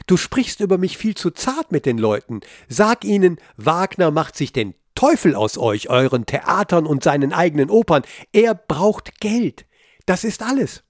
Du 0.07 0.17
sprichst 0.17 0.59
über 0.59 0.77
mich 0.77 0.97
viel 0.97 1.15
zu 1.15 1.31
zart 1.31 1.71
mit 1.71 1.85
den 1.85 1.97
Leuten. 1.97 2.41
Sag 2.69 3.03
ihnen, 3.03 3.37
Wagner 3.57 4.11
macht 4.11 4.37
sich 4.37 4.53
den 4.53 4.75
Teufel 4.95 5.35
aus 5.35 5.57
euch, 5.57 5.89
euren 5.89 6.25
Theatern 6.25 6.85
und 6.85 7.03
seinen 7.03 7.33
eigenen 7.33 7.69
Opern. 7.69 8.03
Er 8.31 8.53
braucht 8.53 9.19
Geld. 9.19 9.65
Das 10.05 10.23
ist 10.23 10.41
alles. 10.43 10.83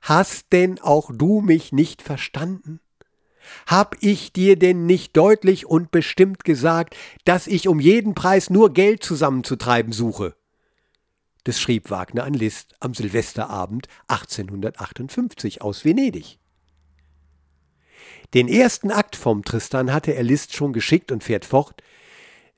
Hast 0.00 0.52
denn 0.52 0.80
auch 0.80 1.10
du 1.12 1.40
mich 1.40 1.72
nicht 1.72 2.02
verstanden? 2.02 2.80
Hab 3.66 3.96
ich 4.00 4.32
dir 4.32 4.58
denn 4.58 4.86
nicht 4.86 5.16
deutlich 5.16 5.66
und 5.66 5.90
bestimmt 5.90 6.44
gesagt, 6.44 6.96
dass 7.24 7.46
ich 7.46 7.66
um 7.68 7.80
jeden 7.80 8.14
Preis 8.14 8.50
nur 8.50 8.72
Geld 8.72 9.02
zusammenzutreiben 9.02 9.92
suche? 9.92 10.37
Das 11.44 11.60
schrieb 11.60 11.90
Wagner 11.90 12.24
an 12.24 12.34
Liszt 12.34 12.74
am 12.80 12.94
Silvesterabend 12.94 13.88
1858 14.08 15.62
aus 15.62 15.84
Venedig. 15.84 16.38
Den 18.34 18.48
ersten 18.48 18.90
Akt 18.90 19.16
vom 19.16 19.44
Tristan 19.44 19.92
hatte 19.92 20.14
er 20.14 20.22
Liszt 20.22 20.54
schon 20.54 20.72
geschickt 20.72 21.10
und 21.10 21.24
fährt 21.24 21.44
fort. 21.44 21.82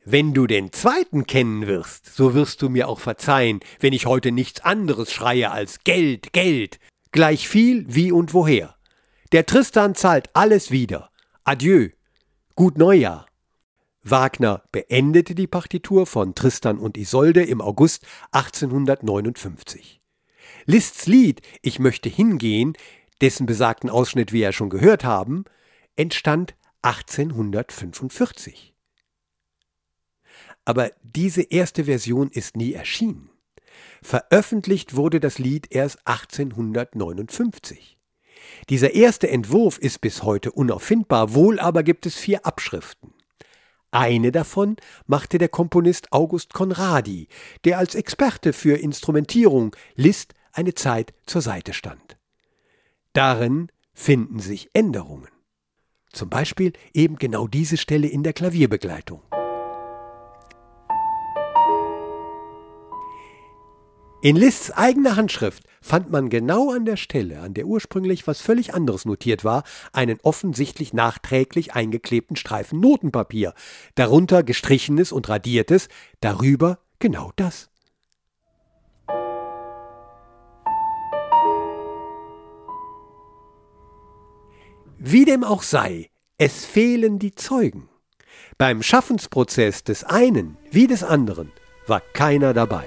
Wenn 0.05 0.35
du 0.35 0.47
den 0.47 0.73
zweiten 0.73 1.27
kennen 1.27 1.67
wirst, 1.67 2.07
so 2.15 2.35
wirst 2.35 2.63
du 2.63 2.69
mir 2.69 2.89
auch 2.89 3.01
verzeihen, 3.01 3.61
wenn 3.79 3.93
ich 3.93 4.07
heute 4.07 4.33
nichts 4.33 4.63
anderes 4.63 5.13
schreie 5.13 5.51
als 5.51 5.85
Geld, 5.85 6.33
Geld 6.33 6.81
gleich 7.13 7.49
viel 7.49 7.85
wie 7.89 8.11
und 8.11 8.35
woher. 8.35 8.77
Der 9.33 9.47
Tristan 9.47 9.95
zahlt 9.95 10.31
alles 10.35 10.71
wieder. 10.71 11.11
Adieu. 11.45 11.91
Gut 12.57 12.79
Neujahr. 12.79 13.30
Wagner 14.03 14.63
beendete 14.73 15.35
die 15.35 15.47
Partitur 15.47 16.07
von 16.07 16.35
Tristan 16.35 16.79
und 16.79 16.97
Isolde 16.97 17.45
im 17.45 17.61
August 17.61 18.07
1859. 18.33 20.01
Liszt's 20.67 21.07
Lied 21.07 21.43
Ich 21.63 21.79
möchte 21.79 22.09
hingehen, 22.09 22.75
dessen 23.21 23.47
besagten 23.47 23.91
Ausschnitt 23.91 24.33
wir 24.33 24.41
ja 24.41 24.53
schon 24.53 24.71
gehört 24.71 25.05
haben, 25.05 25.45
entstand 25.97 26.55
1845. 26.83 28.71
aber 30.65 30.93
diese 31.03 31.43
erste 31.43 31.85
Version 31.85 32.31
ist 32.31 32.57
nie 32.57 32.75
erschienen. 32.75 33.31
Veröffentlicht 34.03 34.95
wurde 34.95 35.21
das 35.21 35.39
Lied 35.39 35.67
erst 35.71 36.07
1859. 36.07 37.99
Dieser 38.69 38.95
erste 38.95 39.29
Entwurf 39.29 39.79
ist 39.79 40.01
bis 40.01 40.23
heute 40.23 40.53
unauffindbar, 40.53 41.35
wohl 41.35 41.59
aber 41.59 41.83
gibt 41.83 42.07
es 42.07 42.17
vier 42.17 42.47
Abschriften. 42.47 43.13
Eine 43.93 44.31
davon 44.31 44.77
machte 45.07 45.39
der 45.39 45.49
Komponist 45.49 46.13
August 46.13 46.53
Conradi, 46.53 47.27
der 47.65 47.79
als 47.79 47.95
Experte 47.95 48.53
für 48.53 48.77
Instrumentierung 48.77 49.75
Liszt 49.97 50.35
eine 50.53 50.75
Zeit 50.75 51.13
zur 51.27 51.43
Seite 51.43 51.73
stand. 51.73 52.17
Darin 53.13 53.69
finden 53.93 54.39
sich 54.39 54.71
Änderungen. 54.73 55.29
Zum 56.13 56.31
Beispiel 56.31 56.73
eben 56.93 57.17
genau 57.17 57.47
diese 57.47 57.77
Stelle 57.77 58.09
in 58.09 58.23
der 58.23 58.33
Klavierbegleitung. 58.33 59.23
In 64.23 64.37
Liszts 64.37 64.71
eigener 64.71 65.17
Handschrift 65.17 65.63
fand 65.81 66.11
man 66.11 66.29
genau 66.29 66.73
an 66.73 66.85
der 66.85 66.99
Stelle, 66.99 67.41
an 67.41 67.55
der 67.55 67.65
ursprünglich 67.65 68.27
was 68.27 68.43
völlig 68.43 68.75
anderes 68.75 69.07
notiert 69.07 69.45
war, 69.45 69.63
einen 69.95 70.19
offensichtlich 70.23 70.93
nachträglich 70.93 71.73
eingeklebten 71.73 72.37
Streifen 72.37 72.81
Notenpapier, 72.81 73.55
darunter 73.95 74.43
gestrichenes 74.43 75.11
und 75.11 75.31
radiertes, 75.31 75.89
darüber 76.21 76.81
genau 76.99 77.33
das. 77.37 77.71
Wie 84.99 85.25
dem 85.25 85.45
auch 85.45 85.63
sei, 85.63 86.11
es 86.37 86.67
fehlen 86.67 87.19
die 87.19 87.35
Zeugen. 87.35 87.89
Beim 88.59 88.83
Schaffensprozess 88.83 89.83
des 89.83 90.05
einen 90.05 90.59
wie 90.71 90.87
des 90.87 91.03
anderen 91.03 91.53
war 91.87 92.03
keiner 92.13 92.53
dabei. 92.53 92.85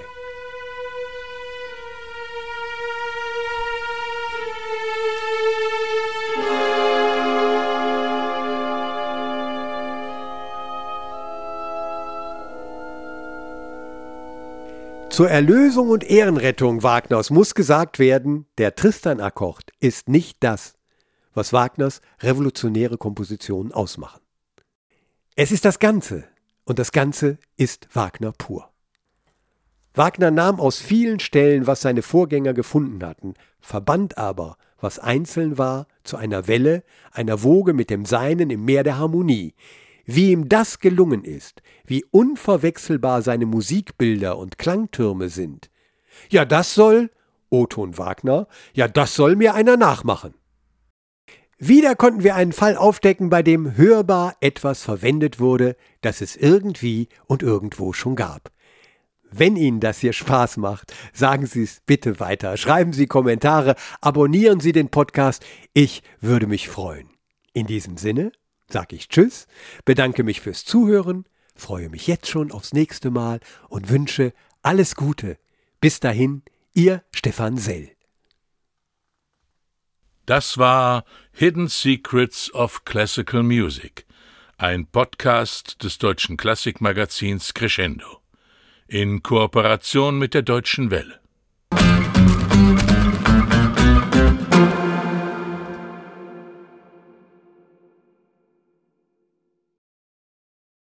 Zur 15.14 15.30
Erlösung 15.30 15.90
und 15.90 16.02
Ehrenrettung 16.02 16.82
Wagners 16.82 17.30
muss 17.30 17.54
gesagt 17.54 18.00
werden, 18.00 18.46
der 18.58 18.74
Tristan-Akkord 18.74 19.70
ist 19.78 20.08
nicht 20.08 20.38
das, 20.40 20.74
was 21.34 21.52
Wagners 21.52 22.00
revolutionäre 22.18 22.98
Kompositionen 22.98 23.70
ausmachen. 23.70 24.20
Es 25.36 25.52
ist 25.52 25.64
das 25.64 25.78
Ganze, 25.78 26.24
und 26.64 26.80
das 26.80 26.90
Ganze 26.90 27.38
ist 27.56 27.86
Wagner 27.92 28.32
pur. 28.32 28.72
Wagner 29.94 30.32
nahm 30.32 30.58
aus 30.58 30.80
vielen 30.80 31.20
Stellen, 31.20 31.68
was 31.68 31.82
seine 31.82 32.02
Vorgänger 32.02 32.52
gefunden 32.52 33.06
hatten, 33.06 33.34
verband 33.60 34.18
aber, 34.18 34.56
was 34.80 34.98
einzeln 34.98 35.58
war, 35.58 35.86
zu 36.02 36.16
einer 36.16 36.48
Welle, 36.48 36.82
einer 37.12 37.44
Woge 37.44 37.72
mit 37.72 37.88
dem 37.88 38.04
Seinen 38.04 38.50
im 38.50 38.64
Meer 38.64 38.82
der 38.82 38.98
Harmonie, 38.98 39.54
wie 40.04 40.32
ihm 40.32 40.48
das 40.48 40.78
gelungen 40.78 41.24
ist, 41.24 41.62
wie 41.84 42.04
unverwechselbar 42.10 43.22
seine 43.22 43.46
Musikbilder 43.46 44.38
und 44.38 44.58
Klangtürme 44.58 45.28
sind. 45.28 45.70
Ja, 46.30 46.44
das 46.44 46.74
soll, 46.74 47.10
Oton 47.50 47.98
Wagner, 47.98 48.46
ja, 48.72 48.88
das 48.88 49.14
soll 49.14 49.36
mir 49.36 49.54
einer 49.54 49.76
nachmachen. 49.76 50.34
Wieder 51.58 51.94
konnten 51.94 52.24
wir 52.24 52.34
einen 52.34 52.52
Fall 52.52 52.76
aufdecken, 52.76 53.30
bei 53.30 53.42
dem 53.42 53.76
hörbar 53.76 54.36
etwas 54.40 54.82
verwendet 54.82 55.38
wurde, 55.38 55.76
das 56.00 56.20
es 56.20 56.36
irgendwie 56.36 57.08
und 57.26 57.42
irgendwo 57.42 57.92
schon 57.92 58.16
gab. 58.16 58.50
Wenn 59.30 59.56
Ihnen 59.56 59.80
das 59.80 59.98
hier 59.98 60.12
Spaß 60.12 60.58
macht, 60.58 60.94
sagen 61.12 61.46
Sie 61.46 61.62
es 61.62 61.80
bitte 61.86 62.20
weiter. 62.20 62.56
Schreiben 62.56 62.92
Sie 62.92 63.06
Kommentare, 63.06 63.74
abonnieren 64.00 64.60
Sie 64.60 64.72
den 64.72 64.90
Podcast. 64.90 65.44
Ich 65.72 66.02
würde 66.20 66.46
mich 66.46 66.68
freuen. 66.68 67.08
In 67.52 67.66
diesem 67.66 67.96
Sinne, 67.96 68.30
sage 68.68 68.96
ich 68.96 69.08
Tschüss, 69.08 69.46
bedanke 69.84 70.24
mich 70.24 70.40
fürs 70.40 70.64
Zuhören, 70.64 71.24
freue 71.54 71.88
mich 71.88 72.06
jetzt 72.06 72.28
schon 72.28 72.52
aufs 72.52 72.72
nächste 72.72 73.10
Mal 73.10 73.40
und 73.68 73.88
wünsche 73.90 74.32
alles 74.62 74.96
Gute. 74.96 75.38
Bis 75.80 76.00
dahin, 76.00 76.42
Ihr 76.72 77.04
Stefan 77.14 77.56
Sell. 77.56 77.90
Das 80.26 80.56
war 80.56 81.04
Hidden 81.32 81.68
Secrets 81.68 82.52
of 82.54 82.84
Classical 82.84 83.42
Music, 83.42 84.06
ein 84.56 84.86
Podcast 84.86 85.82
des 85.84 85.98
deutschen 85.98 86.36
Klassikmagazins 86.36 87.52
Crescendo 87.52 88.22
in 88.86 89.22
Kooperation 89.22 90.18
mit 90.18 90.34
der 90.34 90.42
Deutschen 90.42 90.90
Welle. 90.90 91.23